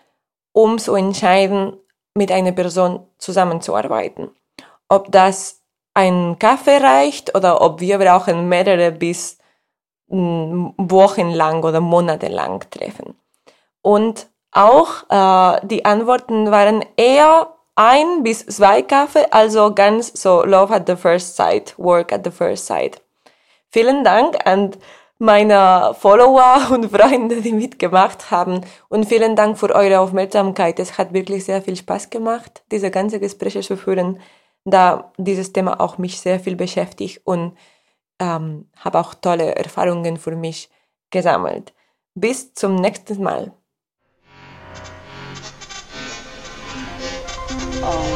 um 0.53 0.79
zu 0.79 0.95
entscheiden, 0.95 1.77
mit 2.14 2.31
einer 2.31 2.53
Person 2.53 3.07
zusammenzuarbeiten? 3.19 4.31
Ob 4.88 5.11
das 5.11 5.62
ein 5.95 6.37
Kaffee 6.38 6.79
reicht 6.79 7.35
oder 7.35 7.61
ob 7.61 7.81
wir 7.81 7.99
brauchen 7.99 8.49
mehrere 8.49 8.93
bis 8.93 9.38
mm, 10.09 10.71
wochenlang 10.77 11.62
oder 11.62 11.81
monatelang 11.81 12.64
treffen. 12.71 13.17
Und 13.81 14.29
auch 14.51 15.05
äh, 15.09 15.67
die 15.67 15.85
Antworten 15.85 16.51
waren 16.51 16.85
eher 16.97 17.55
ein 17.77 18.23
bis 18.23 18.47
zwei 18.47 18.83
Kaffee, 18.83 19.27
also 19.31 19.75
ganz 19.75 20.12
so 20.21 20.45
Love 20.45 20.75
at 20.75 20.87
the 20.87 20.97
First 20.97 21.37
Sight, 21.37 21.75
Work 21.77 22.12
at 22.12 22.25
the 22.25 22.31
First 22.31 22.67
Sight. 22.67 23.01
Vielen 23.71 24.05
Dank 24.05 24.37
und 24.47 24.79
meiner 25.18 25.94
Follower 25.94 26.68
und 26.70 26.90
Freunde, 26.90 27.40
die 27.40 27.53
mitgemacht 27.53 28.31
haben. 28.31 28.61
Und 28.88 29.07
vielen 29.07 29.37
Dank 29.37 29.59
für 29.59 29.74
eure 29.74 30.00
Aufmerksamkeit. 30.00 30.79
Es 30.79 30.98
hat 30.98 31.12
wirklich 31.12 31.44
sehr 31.44 31.62
viel 31.62 31.77
Spaß 31.77 32.11
gemacht, 32.11 32.64
diese 32.70 32.90
ganze 32.90 33.20
Gespräche 33.20 33.61
zu 33.61 33.77
führen, 33.77 34.20
da 34.64 35.12
dieses 35.18 35.53
Thema 35.53 35.81
auch 35.81 35.98
mich 35.98 36.20
sehr 36.20 36.40
viel 36.40 36.57
beschäftigt 36.57 37.20
und 37.24 37.57
ähm, 38.18 38.68
habe 38.77 38.98
auch 38.98 39.14
tolle 39.14 39.55
Erfahrungen 39.55 40.16
für 40.16 40.37
mich 40.37 40.70
gesammelt. 41.11 41.74
Bis 42.14 42.55
zum 42.55 42.77
nächsten 42.77 43.22
Mal. 43.22 43.53
Oh, 47.83 48.14